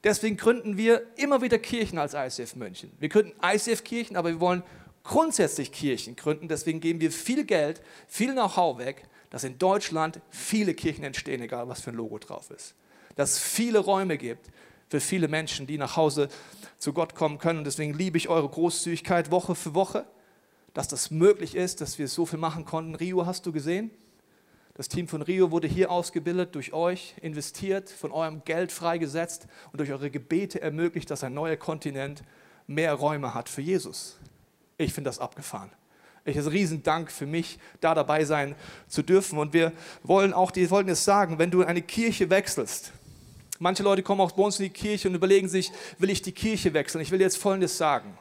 [0.05, 2.91] Deswegen gründen wir immer wieder Kirchen als ICF München.
[2.99, 4.63] Wir gründen ICF-Kirchen, aber wir wollen
[5.03, 6.47] grundsätzlich Kirchen gründen.
[6.47, 11.67] Deswegen geben wir viel Geld, viel Know-how weg, dass in Deutschland viele Kirchen entstehen, egal
[11.67, 12.75] was für ein Logo drauf ist.
[13.15, 14.49] Dass es viele Räume gibt
[14.89, 16.29] für viele Menschen, die nach Hause
[16.77, 17.59] zu Gott kommen können.
[17.59, 20.05] Und deswegen liebe ich eure Großzügigkeit Woche für Woche,
[20.73, 22.95] dass das möglich ist, dass wir so viel machen konnten.
[22.95, 23.91] Rio hast du gesehen?
[24.75, 29.79] Das Team von Rio wurde hier ausgebildet, durch euch investiert, von eurem Geld freigesetzt und
[29.79, 32.23] durch eure Gebete ermöglicht, dass ein neuer Kontinent
[32.67, 34.17] mehr Räume hat für Jesus.
[34.77, 35.71] Ich finde das abgefahren.
[36.25, 38.55] Ich ist riesen Dank für mich, da dabei sein
[38.87, 39.39] zu dürfen.
[39.39, 39.71] Und wir
[40.03, 42.91] wollen auch die Folgendes sagen, wenn du in eine Kirche wechselst,
[43.59, 46.31] manche Leute kommen auch bei uns in die Kirche und überlegen sich, will ich die
[46.31, 47.01] Kirche wechseln?
[47.01, 48.17] Ich will jetzt Folgendes sagen.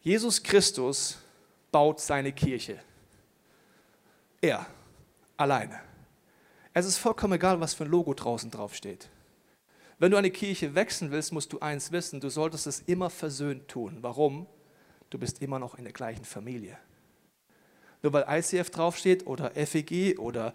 [0.00, 1.18] Jesus Christus
[1.70, 2.80] baut seine Kirche.
[4.40, 4.66] Er,
[5.36, 5.80] alleine.
[6.74, 9.08] Es ist vollkommen egal, was für ein Logo draußen drauf steht.
[9.98, 13.68] Wenn du eine Kirche wechseln willst, musst du eins wissen, du solltest es immer versöhnt
[13.68, 13.98] tun.
[14.00, 14.46] Warum?
[15.10, 16.78] Du bist immer noch in der gleichen Familie.
[18.02, 20.54] Nur weil ICF draufsteht oder FEG oder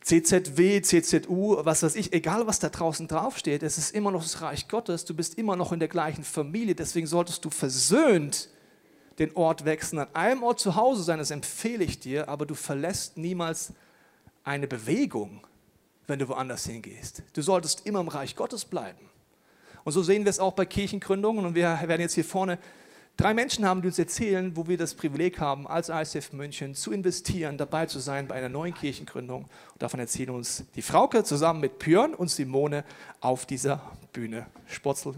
[0.00, 4.40] CZW, CZU, was weiß ich, egal was da draußen draufsteht, es ist immer noch das
[4.40, 8.48] Reich Gottes, du bist immer noch in der gleichen Familie, deswegen solltest du versöhnt
[9.18, 12.54] den Ort wechseln, an einem Ort zu Hause sein, das empfehle ich dir, aber du
[12.54, 13.72] verlässt niemals
[14.44, 15.46] eine Bewegung,
[16.06, 17.22] wenn du woanders hingehst.
[17.34, 19.10] Du solltest immer im Reich Gottes bleiben.
[19.84, 22.58] Und so sehen wir es auch bei Kirchengründungen und wir werden jetzt hier vorne
[23.18, 26.92] Drei Menschen haben, die uns erzählen, wo wir das Privileg haben, als ICF München zu
[26.92, 29.46] investieren, dabei zu sein bei einer neuen Kirchengründung.
[29.72, 32.84] Und davon erzählen uns die Frauke zusammen mit Björn und Simone
[33.20, 33.80] auf dieser
[34.12, 34.46] Bühne.
[34.68, 35.14] Spotzel.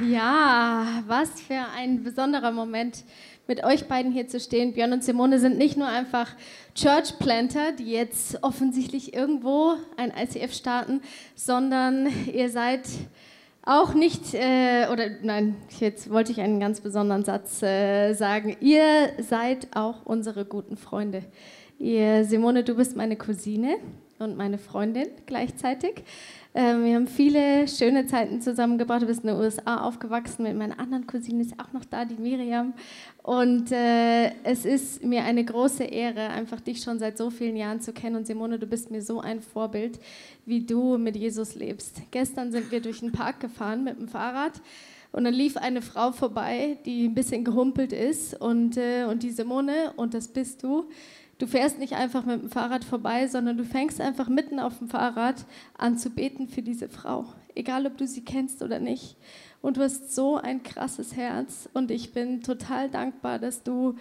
[0.00, 3.04] Ja, was für ein besonderer Moment
[3.52, 4.72] mit euch beiden hier zu stehen.
[4.72, 6.34] Björn und Simone sind nicht nur einfach
[6.74, 11.02] Church Planter, die jetzt offensichtlich irgendwo ein ICF starten,
[11.34, 12.80] sondern ihr seid
[13.62, 18.56] auch nicht, äh, oder nein, jetzt wollte ich einen ganz besonderen Satz äh, sagen.
[18.60, 21.22] Ihr seid auch unsere guten Freunde.
[21.78, 23.76] Ihr, Simone, du bist meine Cousine
[24.18, 26.04] und meine Freundin gleichzeitig.
[26.54, 29.02] Ähm, wir haben viele schöne Zeiten zusammengebracht.
[29.02, 32.20] Du bist in den USA aufgewachsen mit meiner anderen Cousine, ist auch noch da, die
[32.20, 32.74] Miriam.
[33.22, 37.80] Und äh, es ist mir eine große Ehre, einfach dich schon seit so vielen Jahren
[37.80, 38.16] zu kennen.
[38.16, 39.98] Und Simone, du bist mir so ein Vorbild,
[40.44, 42.02] wie du mit Jesus lebst.
[42.10, 44.60] Gestern sind wir durch den Park gefahren mit dem Fahrrad.
[45.12, 48.38] Und dann lief eine Frau vorbei, die ein bisschen gehumpelt ist.
[48.38, 50.88] Und, äh, und die Simone, und das bist du,
[51.42, 54.86] Du fährst nicht einfach mit dem Fahrrad vorbei, sondern du fängst einfach mitten auf dem
[54.86, 55.44] Fahrrad
[55.76, 57.24] an zu beten für diese Frau,
[57.56, 59.16] egal ob du sie kennst oder nicht.
[59.60, 63.96] Und du hast so ein krasses Herz und ich bin total dankbar, dass du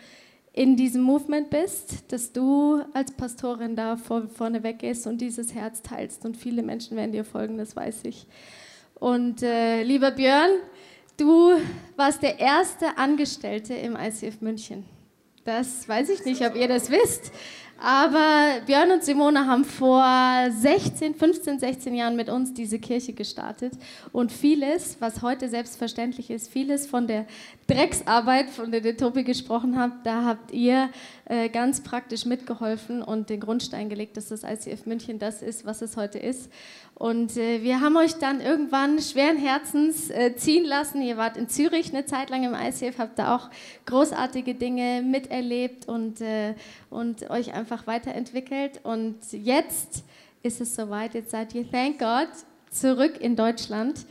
[0.53, 5.81] in diesem Movement bist, dass du als Pastorin da vor, vorne weggehst und dieses Herz
[5.81, 6.23] teilst.
[6.25, 8.27] Und viele Menschen werden dir folgen, das weiß ich.
[8.99, 10.51] Und äh, lieber Björn,
[11.17, 11.53] du
[11.95, 14.85] warst der erste Angestellte im ICF München.
[15.43, 17.31] Das weiß ich nicht, ob ihr das wisst.
[17.83, 20.05] Aber Björn und Simone haben vor
[20.51, 23.73] 16, 15, 16 Jahren mit uns diese Kirche gestartet.
[24.11, 27.25] Und vieles, was heute selbstverständlich ist, vieles von der
[27.65, 30.91] Drecksarbeit, von der der Tobi gesprochen hat, da habt ihr
[31.31, 35.81] äh, ganz praktisch mitgeholfen und den Grundstein gelegt, dass das ICF München das ist, was
[35.81, 36.51] es heute ist.
[36.93, 41.01] Und äh, wir haben euch dann irgendwann schweren Herzens äh, ziehen lassen.
[41.01, 43.49] Ihr wart in Zürich eine Zeit lang im ICF, habt da auch
[43.85, 46.53] großartige Dinge miterlebt und, äh,
[46.89, 48.81] und euch einfach weiterentwickelt.
[48.83, 50.03] Und jetzt
[50.43, 52.27] ist es soweit, jetzt seid ihr, thank God,
[52.71, 54.05] zurück in Deutschland.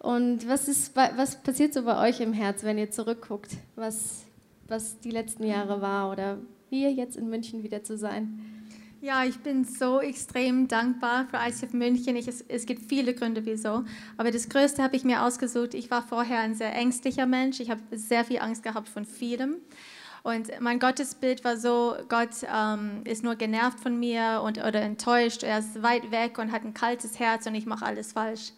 [0.00, 4.26] Und was, ist, was passiert so bei euch im Herz, wenn ihr zurückguckt, was,
[4.68, 6.36] was die letzten Jahre war oder
[6.68, 8.40] hier jetzt in München wieder zu sein?
[9.02, 12.16] Ja, ich bin so extrem dankbar für ICF München.
[12.16, 13.84] Ich, es, es, gibt viele Gründe, wieso.
[14.16, 15.74] Aber das Größte habe ich mir ausgesucht.
[15.74, 17.60] Ich war vorher ein sehr ängstlicher Mensch.
[17.60, 19.56] Ich habe sehr viel Angst gehabt von vielem.
[20.22, 25.44] Und mein Gottesbild war so, Gott ähm, ist nur genervt von mir und, oder enttäuscht.
[25.44, 28.52] Er ist weit weg und hat ein kaltes Herz und ich mache alles falsch.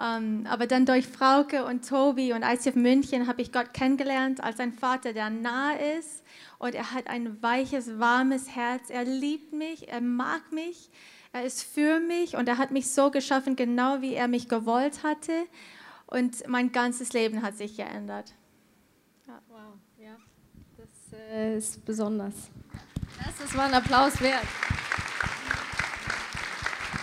[0.00, 4.58] Ähm, aber dann durch Frauke und Tobi und ICF München habe ich Gott kennengelernt als
[4.58, 6.24] ein Vater, der nah ist
[6.58, 8.90] und er hat ein weiches, warmes Herz.
[8.90, 10.90] Er liebt mich, er mag mich,
[11.32, 15.04] er ist für mich und er hat mich so geschaffen, genau wie er mich gewollt
[15.04, 15.32] hatte.
[16.06, 18.34] Und mein ganzes Leben hat sich geändert.
[19.26, 19.40] Ja.
[19.48, 19.58] Wow,
[19.98, 20.16] ja,
[20.76, 22.34] das äh, ist besonders.
[23.24, 24.46] Das ist mal ein Applaus wert.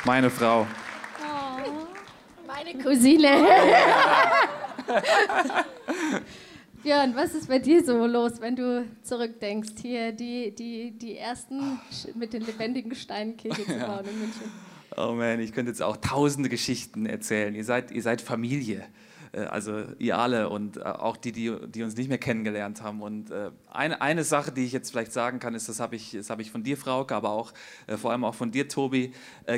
[0.03, 0.67] Meine Frau.
[2.51, 3.27] Oh, meine Cousine.
[6.83, 11.79] Björn, was ist bei dir so los, wenn du zurückdenkst, hier die, die, die ersten
[12.15, 14.41] mit den lebendigen Steinkirche zu bauen in München?
[14.97, 17.55] Oh man, ich könnte jetzt auch tausende Geschichten erzählen.
[17.55, 18.85] Ihr seid, ihr seid Familie.
[19.33, 23.01] Äh, also ihr alle und äh, auch die, die, die uns nicht mehr kennengelernt haben.
[23.01, 26.11] Und äh, eine, eine Sache, die ich jetzt vielleicht sagen kann, ist, das habe ich,
[26.11, 27.53] das hab ich von dir, Frauke, aber auch
[27.97, 29.13] vor allem auch von dir, Tobi,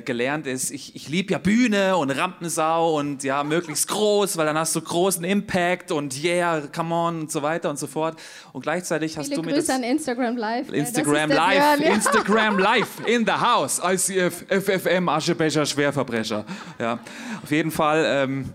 [0.06, 4.58] gelernt, ist, ich, ich liebe ja Bühne und Rampensau und ja, möglichst groß, weil dann
[4.58, 8.20] hast du großen Impact und yeah, come on und so weiter und so fort.
[8.52, 9.76] Und gleichzeitig hast Viele du mir Grüße das...
[9.76, 10.72] an Instagram Live.
[10.72, 11.96] Instagram ja, Live, Björn, ja.
[11.96, 16.46] Instagram Live, in the house, ICF, FFM, Aschebecher, Schwerverbrecher.
[16.80, 17.00] Ja,
[17.42, 18.04] auf jeden Fall...
[18.06, 18.54] Ähm,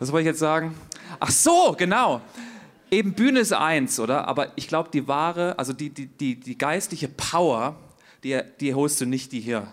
[0.00, 0.74] was wollte ich jetzt sagen?
[1.20, 2.22] Ach so, genau.
[2.90, 4.26] Eben Bühne ist eins, oder?
[4.26, 7.76] Aber ich glaube, die wahre, also die, die, die, die geistliche Power,
[8.24, 9.72] die, die holst du nicht die hier.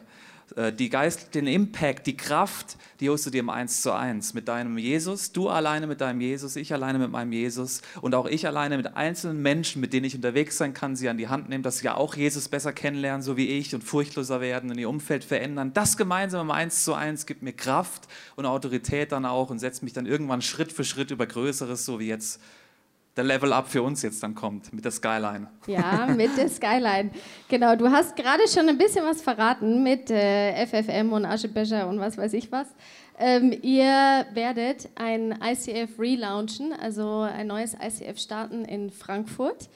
[0.58, 4.34] Äh, die Geist, den Impact, die Kraft, die holst du dir im Eins zu Eins
[4.34, 8.26] mit deinem Jesus, du alleine mit deinem Jesus, ich alleine mit meinem Jesus und auch
[8.26, 11.48] ich alleine mit einzelnen Menschen, mit denen ich unterwegs sein kann, sie an die Hand
[11.48, 14.80] nehmen, dass sie ja auch Jesus besser kennenlernen, so wie ich und furchtloser werden und
[14.80, 15.74] ihr Umfeld verändern.
[15.74, 19.84] Das gemeinsam im Eins zu Eins gibt mir Kraft und Autorität dann auch und setzt
[19.84, 22.42] mich dann irgendwann Schritt für Schritt über Größeres, so wie jetzt
[23.18, 25.48] der Level Up für uns jetzt dann kommt mit der Skyline.
[25.66, 27.10] Ja, mit der Skyline.
[27.50, 32.00] Genau, du hast gerade schon ein bisschen was verraten mit äh, FFM und Aschebecher und
[32.00, 32.68] was weiß ich was.
[33.20, 39.70] Ähm, ihr werdet ein ICF relaunchen, also ein neues ICF starten in Frankfurt.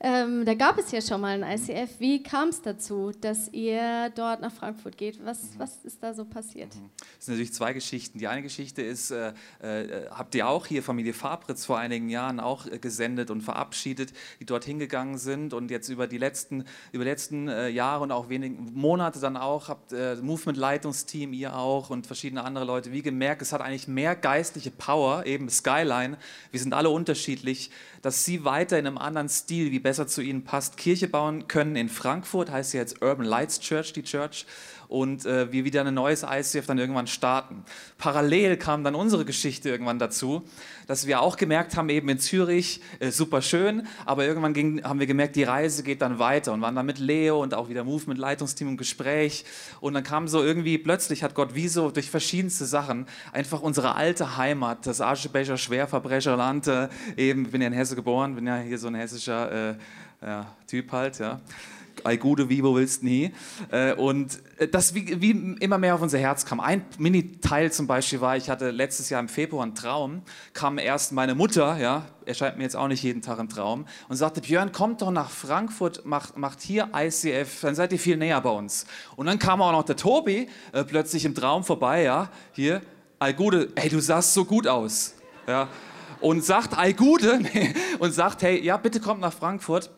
[0.00, 1.98] Ähm, da gab es ja schon mal ein ICF.
[1.98, 5.24] Wie kam es dazu, dass ihr dort nach Frankfurt geht?
[5.24, 6.72] Was, was ist da so passiert?
[6.72, 6.90] Es mhm.
[7.18, 8.18] sind natürlich zwei Geschichten.
[8.18, 12.40] Die eine Geschichte ist, äh, äh, habt ihr auch hier Familie Fabritz vor einigen Jahren
[12.40, 17.04] auch äh, gesendet und verabschiedet, die dort hingegangen sind und jetzt über die letzten, über
[17.04, 21.90] die letzten äh, Jahre und auch wenige Monate dann auch, habt äh, Movement-Leitungsteam, ihr auch
[21.90, 26.18] und verschiedene andere Leute, wie gemerkt, es hat eigentlich mehr geistliche Power, eben Skyline.
[26.50, 27.70] Wir sind alle unterschiedlich,
[28.04, 31.74] dass sie weiter in einem anderen Stil, wie besser zu ihnen passt, Kirche bauen können.
[31.74, 34.44] In Frankfurt, heißt sie jetzt Urban Lights Church, die Church
[34.94, 37.64] und äh, wir wieder ein neues ICF dann irgendwann starten.
[37.98, 40.44] Parallel kam dann unsere Geschichte irgendwann dazu,
[40.86, 45.00] dass wir auch gemerkt haben, eben in Zürich, äh, super schön, aber irgendwann ging, haben
[45.00, 47.82] wir gemerkt, die Reise geht dann weiter und waren dann mit Leo und auch wieder
[47.82, 49.44] Movement Leitungsteam im Gespräch
[49.80, 53.96] und dann kam so irgendwie, plötzlich hat Gott wie so durch verschiedenste Sachen einfach unsere
[53.96, 58.78] alte Heimat, das Aschebecher Schwerverbrecherland, äh, eben, bin ja in Hesse geboren, bin ja hier
[58.78, 59.74] so ein hessischer äh,
[60.22, 61.40] ja, Typ halt, ja,
[62.04, 63.32] ei gute wo willst nie.
[63.70, 65.30] Äh, und äh, das wie, wie,
[65.60, 66.60] immer mehr auf unser Herz kam.
[66.60, 71.12] Ein Mini-Teil zum Beispiel war, ich hatte letztes Jahr im Februar einen Traum, kam erst
[71.12, 74.72] meine Mutter, ja, erscheint mir jetzt auch nicht jeden Tag ein Traum, und sagte, Björn,
[74.72, 78.86] kommt doch nach Frankfurt, macht, macht hier ICF, dann seid ihr viel näher bei uns.
[79.16, 82.82] Und dann kam auch noch der Tobi äh, plötzlich im Traum vorbei, ja, hier,
[83.18, 85.14] ei ey, du sahst so gut aus,
[85.46, 85.68] ja,
[86.20, 86.94] und sagt, ei
[87.98, 89.90] und sagt, hey, ja, bitte kommt nach Frankfurt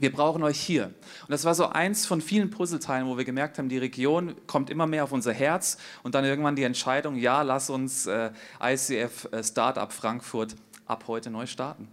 [0.00, 0.86] wir brauchen euch hier.
[0.86, 4.70] Und das war so eins von vielen Puzzleteilen, wo wir gemerkt haben, die Region kommt
[4.70, 8.30] immer mehr auf unser Herz und dann irgendwann die Entscheidung, ja, lass uns äh,
[8.62, 11.88] ICF äh, Startup Frankfurt ab heute neu starten.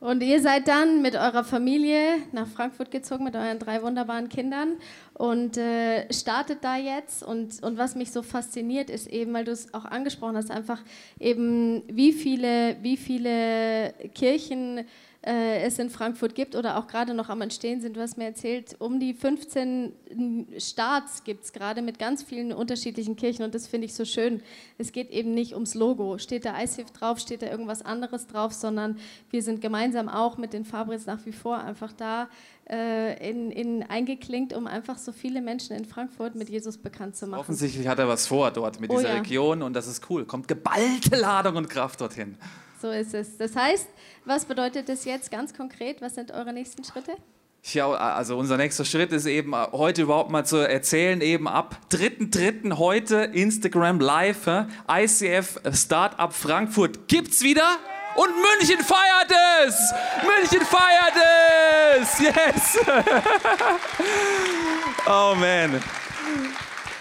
[0.00, 4.76] Und ihr seid dann mit eurer Familie nach Frankfurt gezogen, mit euren drei wunderbaren Kindern
[5.14, 7.24] und äh, startet da jetzt.
[7.24, 10.80] Und, und was mich so fasziniert, ist eben, weil du es auch angesprochen hast, einfach
[11.18, 14.84] eben, wie viele, wie viele Kirchen
[15.26, 17.96] äh, es in Frankfurt gibt oder auch gerade noch am Entstehen sind.
[17.96, 19.92] Du hast mir erzählt, um die 15
[20.58, 24.42] Starts gibt es gerade mit ganz vielen unterschiedlichen Kirchen und das finde ich so schön.
[24.78, 26.18] Es geht eben nicht ums Logo.
[26.18, 28.96] Steht da ICF drauf, steht da irgendwas anderes drauf, sondern
[29.30, 32.28] wir sind gemeinsam auch mit den Fabris nach wie vor einfach da
[32.70, 37.26] äh, in, in eingeklinkt, um einfach so viele Menschen in Frankfurt mit Jesus bekannt zu
[37.26, 37.40] machen.
[37.40, 39.16] Offensichtlich hat er was vor dort mit Oh dieser ja.
[39.16, 40.26] Region und das ist cool.
[40.26, 42.36] Kommt geballte Ladung und Kraft dorthin.
[42.80, 43.36] So ist es.
[43.36, 43.88] Das heißt,
[44.24, 46.00] was bedeutet das jetzt ganz konkret?
[46.00, 47.12] Was sind eure nächsten Schritte?
[47.64, 51.76] Ja, also unser nächster Schritt ist eben äh, heute überhaupt mal zu erzählen, eben ab
[51.90, 52.78] 3.3.
[52.78, 54.66] heute Instagram Live, hä?
[54.88, 57.78] ICF Startup Frankfurt gibt's wieder
[58.14, 59.32] und München feiert
[59.66, 59.92] es!
[60.22, 61.14] München feiert
[62.00, 62.20] es!
[62.20, 62.78] Yes!
[65.06, 65.82] oh man.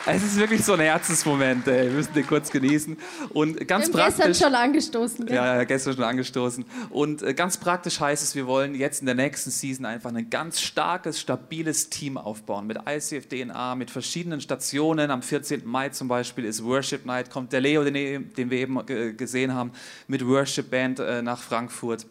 [0.09, 1.87] Es ist wirklich so ein Herzensmoment, ey.
[1.87, 2.95] Wir müssen den kurz genießen.
[3.29, 4.39] Und ganz Wir haben gestern praktisch.
[4.39, 5.27] schon angestoßen.
[5.27, 6.65] Ja, ja, gestern schon angestoßen.
[6.89, 10.29] Und äh, ganz praktisch heißt es, wir wollen jetzt in der nächsten Season einfach ein
[10.29, 12.67] ganz starkes, stabiles Team aufbauen.
[12.67, 15.11] Mit ICF DNA, mit verschiedenen Stationen.
[15.11, 15.63] Am 14.
[15.65, 19.53] Mai zum Beispiel ist Worship Night, kommt der Leo, den, den wir eben äh, gesehen
[19.53, 19.73] haben,
[20.07, 22.05] mit Worship Band äh, nach Frankfurt.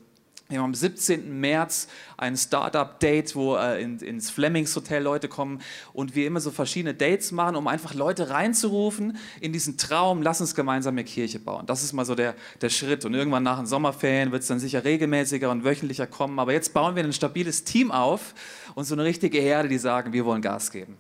[0.49, 1.41] Wir haben am 17.
[1.41, 5.61] März ein Startup-Date, wo äh, in, ins Flemings Hotel Leute kommen
[5.93, 10.41] und wir immer so verschiedene Dates machen, um einfach Leute reinzurufen in diesen Traum, lass
[10.41, 11.67] uns gemeinsam eine Kirche bauen.
[11.67, 13.05] Das ist mal so der, der Schritt.
[13.05, 16.39] Und irgendwann nach den Sommerferien wird es dann sicher regelmäßiger und wöchentlicher kommen.
[16.39, 18.33] Aber jetzt bauen wir ein stabiles Team auf
[18.77, 20.97] und so eine richtige Herde, die sagen, wir wollen Gas geben.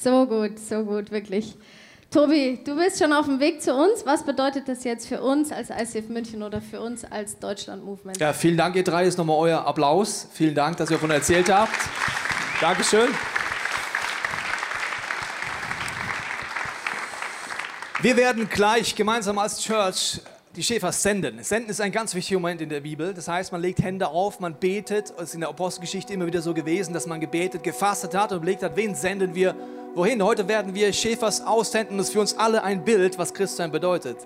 [0.00, 1.56] So gut, so gut, wirklich.
[2.10, 4.06] Tobi, du bist schon auf dem Weg zu uns.
[4.06, 8.18] Was bedeutet das jetzt für uns als ICF München oder für uns als Deutschland Movement?
[8.18, 9.04] Ja, vielen Dank, ihr drei.
[9.04, 10.26] Ist nochmal euer Applaus.
[10.32, 11.76] Vielen Dank, dass ihr davon erzählt habt.
[12.62, 13.08] Dankeschön.
[18.00, 20.22] Wir werden gleich gemeinsam als Church
[20.56, 21.42] die Schäfer senden.
[21.42, 23.12] Senden ist ein ganz wichtiger Moment in der Bibel.
[23.12, 25.12] Das heißt, man legt Hände auf, man betet.
[25.18, 28.38] Es ist in der Apostelgeschichte immer wieder so gewesen, dass man gebetet, gefastet hat und
[28.38, 29.54] überlegt hat, wen senden wir
[29.98, 30.22] wohin.
[30.22, 31.98] Heute werden wir Schäfers aussenden.
[31.98, 34.16] Das ist für uns alle ein Bild, was Christsein bedeutet.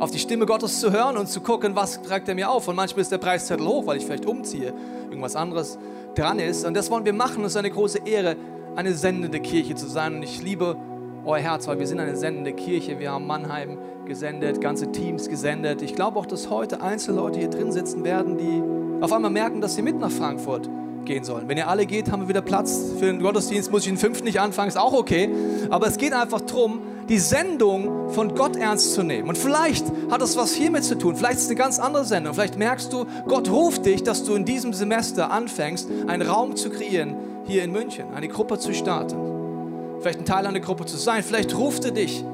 [0.00, 2.66] Auf die Stimme Gottes zu hören und zu gucken, was trägt er mir auf.
[2.66, 4.74] Und manchmal ist der Preiszettel hoch, weil ich vielleicht umziehe,
[5.08, 5.78] irgendwas anderes
[6.16, 6.66] dran ist.
[6.66, 7.44] Und das wollen wir machen.
[7.44, 8.36] Es ist eine große Ehre,
[8.74, 10.16] eine sendende Kirche zu sein.
[10.16, 10.76] Und ich liebe
[11.24, 12.98] euer Herz, weil wir sind eine sendende Kirche.
[12.98, 15.80] Wir haben Mannheim gesendet, ganze Teams gesendet.
[15.80, 19.60] Ich glaube auch, dass heute einzelne Leute hier drin sitzen werden, die auf einmal merken,
[19.60, 20.68] dass sie mit nach Frankfurt
[21.04, 21.48] gehen sollen.
[21.48, 23.70] Wenn ihr alle geht, haben wir wieder Platz für den Gottesdienst.
[23.70, 25.30] Muss ich den fünften nicht anfangen, ist auch okay.
[25.70, 29.28] Aber es geht einfach darum, die Sendung von Gott ernst zu nehmen.
[29.28, 31.16] Und vielleicht hat das was hiermit zu tun.
[31.16, 32.34] Vielleicht ist es eine ganz andere Sendung.
[32.34, 36.70] Vielleicht merkst du, Gott ruft dich, dass du in diesem Semester anfängst, einen Raum zu
[36.70, 39.16] kreieren hier in München, eine Gruppe zu starten.
[40.00, 41.22] Vielleicht ein Teil einer Gruppe zu sein.
[41.22, 42.24] Vielleicht ruft er dich,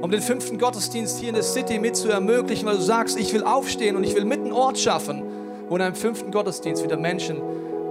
[0.00, 3.32] um den fünften Gottesdienst hier in der City mit zu ermöglichen, weil du sagst, ich
[3.32, 5.22] will aufstehen und ich will mit einen Ort schaffen,
[5.68, 7.36] wo in einem fünften Gottesdienst wieder Menschen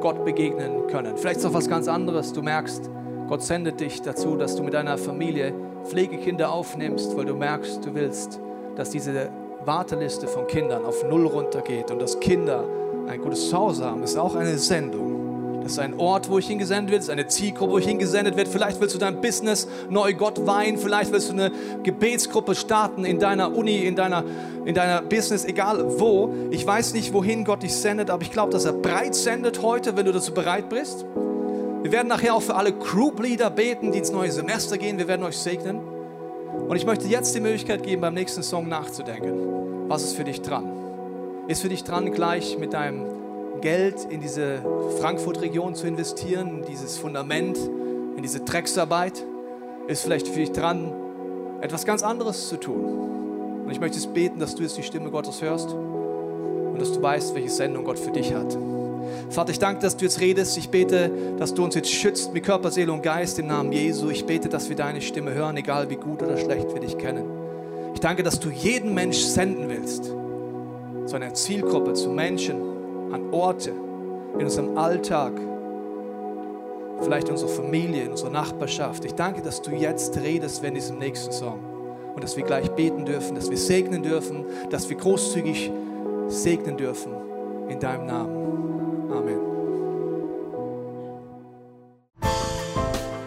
[0.02, 1.18] Gott begegnen können.
[1.18, 2.34] Vielleicht ist auch was ganz anderes.
[2.34, 2.90] Du merkst,
[3.28, 5.54] Gott sendet dich dazu, dass du mit deiner Familie
[5.86, 8.40] Pflegekinder aufnimmst, weil du merkst, du willst,
[8.76, 9.30] dass diese
[9.66, 12.64] Warteliste von Kindern auf Null runtergeht und dass Kinder
[13.08, 14.02] ein gutes Zuhause haben.
[14.02, 15.09] Das ist auch eine Sendung.
[15.70, 18.36] Das ist ein Ort, wo ich hingesendet werde, das ist eine Zielgruppe, wo ich hingesendet
[18.36, 18.50] werde.
[18.50, 21.52] Vielleicht willst du dein Business neu Gott weihen, vielleicht willst du eine
[21.84, 24.24] Gebetsgruppe starten in deiner Uni, in deiner,
[24.66, 26.34] in deiner Business, egal wo.
[26.50, 29.96] Ich weiß nicht, wohin Gott dich sendet, aber ich glaube, dass er breit sendet heute,
[29.96, 31.06] wenn du dazu bereit bist.
[31.84, 34.98] Wir werden nachher auch für alle Group-Leader beten, die ins neue Semester gehen.
[34.98, 35.82] Wir werden euch segnen.
[36.68, 39.88] Und ich möchte jetzt die Möglichkeit geben, beim nächsten Song nachzudenken.
[39.88, 40.66] Was ist für dich dran?
[41.48, 43.19] Ist für dich dran, gleich mit deinem
[43.62, 44.62] Geld in diese
[45.00, 47.58] Frankfurt-Region zu investieren, in dieses Fundament,
[48.16, 49.24] in diese Drecksarbeit?
[49.88, 50.94] Ist vielleicht für dich dran,
[51.62, 53.64] etwas ganz anderes zu tun?
[53.66, 57.02] Und ich möchte es beten, dass du jetzt die Stimme Gottes hörst und dass du
[57.02, 58.58] weißt, welche Sendung Gott für dich hat.
[59.30, 60.58] Vater, ich danke, dass du jetzt redest.
[60.58, 64.10] Ich bete, dass du uns jetzt schützt mit Körper, Seele und Geist im Namen Jesu.
[64.10, 67.26] Ich bete, dass wir deine Stimme hören, egal wie gut oder schlecht wir dich kennen.
[67.94, 70.06] Ich danke, dass du jeden Mensch senden willst.
[71.06, 72.56] Zu einer Zielgruppe, zu Menschen,
[73.12, 73.72] an Orte,
[74.36, 75.34] in unserem Alltag,
[77.02, 79.06] vielleicht in unserer Familie, in unserer Nachbarschaft.
[79.06, 81.60] Ich danke, dass du jetzt redest, wenn diesem nächsten Song.
[82.14, 85.72] Und dass wir gleich beten dürfen, dass wir segnen dürfen, dass wir großzügig
[86.28, 87.14] segnen dürfen
[87.70, 88.69] in deinem Namen.